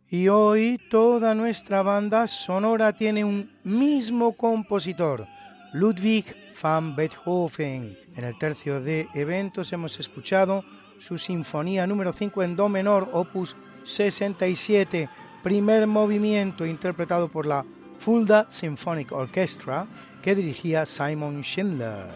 Y 0.08 0.28
hoy 0.28 0.80
toda 0.90 1.36
nuestra 1.36 1.82
banda 1.82 2.28
sonora 2.28 2.94
tiene 2.94 3.24
un 3.24 3.52
mismo 3.64 4.36
compositor, 4.36 5.28
Ludwig 5.74 6.36
van 6.62 6.96
Beethoven. 6.96 7.98
En 8.16 8.24
el 8.24 8.38
tercio 8.38 8.82
de 8.82 9.08
eventos 9.14 9.72
hemos 9.72 10.00
escuchado 10.00 10.64
su 11.00 11.18
sinfonía 11.18 11.86
número 11.88 12.12
5 12.12 12.44
en 12.44 12.56
do 12.56 12.68
menor, 12.70 13.10
opus 13.14 13.56
67, 13.84 15.10
primer 15.44 15.88
movimiento 15.88 16.66
interpretado 16.66 17.30
por 17.30 17.46
la 17.46 17.66
Fulda 18.00 18.48
Symphonic 18.50 19.12
Orchestra 19.12 19.86
que 20.22 20.36
dirigía 20.36 20.86
Simon 20.86 21.42
Schindler. 21.44 22.08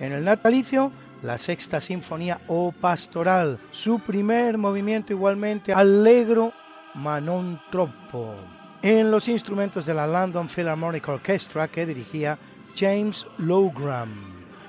En 0.00 0.12
el 0.12 0.24
natalicio, 0.24 0.92
la 1.22 1.38
sexta 1.38 1.80
sinfonía 1.80 2.40
o 2.46 2.72
pastoral, 2.72 3.58
su 3.70 3.98
primer 4.00 4.58
movimiento 4.58 5.12
igualmente 5.12 5.72
allegro 5.72 6.52
ma 6.94 7.20
non 7.20 7.60
troppo. 7.70 8.34
En 8.82 9.10
los 9.10 9.28
instrumentos 9.28 9.86
de 9.86 9.94
la 9.94 10.06
London 10.06 10.48
Philharmonic 10.48 11.08
Orchestra 11.08 11.68
que 11.68 11.86
dirigía 11.86 12.38
James 12.76 13.26
Lowgram. 13.38 14.10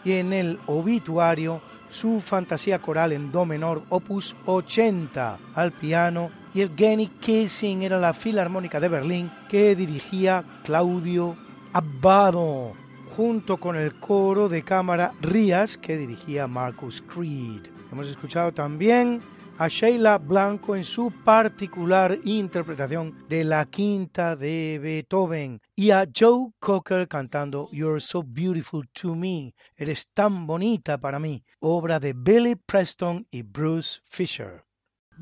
Y 0.03 0.13
en 0.13 0.33
el 0.33 0.59
obituario, 0.65 1.61
su 1.89 2.21
fantasía 2.21 2.79
coral 2.79 3.11
en 3.11 3.31
do 3.31 3.45
menor 3.45 3.83
opus 3.89 4.35
80 4.45 5.37
al 5.55 5.71
piano 5.71 6.31
y 6.53 6.61
Evgeny 6.61 7.07
Kissing 7.07 7.83
era 7.83 7.99
la 7.99 8.13
Filarmónica 8.13 8.79
de 8.79 8.89
Berlín 8.89 9.31
que 9.49 9.75
dirigía 9.75 10.43
Claudio 10.63 11.35
Abbado, 11.73 12.73
junto 13.15 13.57
con 13.57 13.75
el 13.75 13.99
coro 13.99 14.49
de 14.49 14.63
cámara 14.63 15.13
Rías 15.21 15.77
que 15.77 15.97
dirigía 15.97 16.47
Marcus 16.47 17.01
Creed. 17.01 17.67
Hemos 17.91 18.07
escuchado 18.07 18.51
también 18.51 19.21
a 19.59 19.67
Sheila 19.67 20.17
Blanco 20.17 20.75
en 20.75 20.85
su 20.85 21.11
particular 21.11 22.17
interpretación 22.23 23.27
de 23.27 23.43
la 23.43 23.65
quinta 23.65 24.35
de 24.35 24.79
Beethoven 24.81 25.61
y 25.75 25.91
a 25.91 26.07
Joe 26.17 26.51
Cocker 26.59 27.07
cantando 27.07 27.67
You're 27.71 27.99
So 27.99 28.23
Beautiful 28.23 28.87
to 28.93 29.15
Me, 29.15 29.53
Eres 29.75 30.07
tan 30.13 30.47
bonita 30.47 30.97
para 30.97 31.19
mí, 31.19 31.43
obra 31.59 31.99
de 31.99 32.13
Billy 32.13 32.55
Preston 32.55 33.27
y 33.29 33.41
Bruce 33.41 33.99
Fisher. 34.05 34.68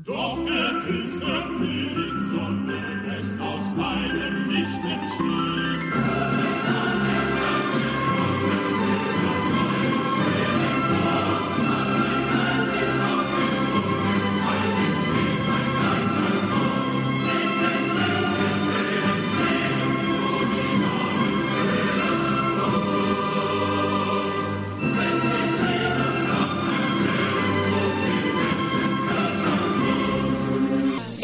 Doch 0.04 0.38
der 0.46 0.80
Künstler 0.86 1.42
Frühlingssonne 1.42 3.02
lässt 3.08 3.40
aus 3.40 3.74
meinem 3.76 4.27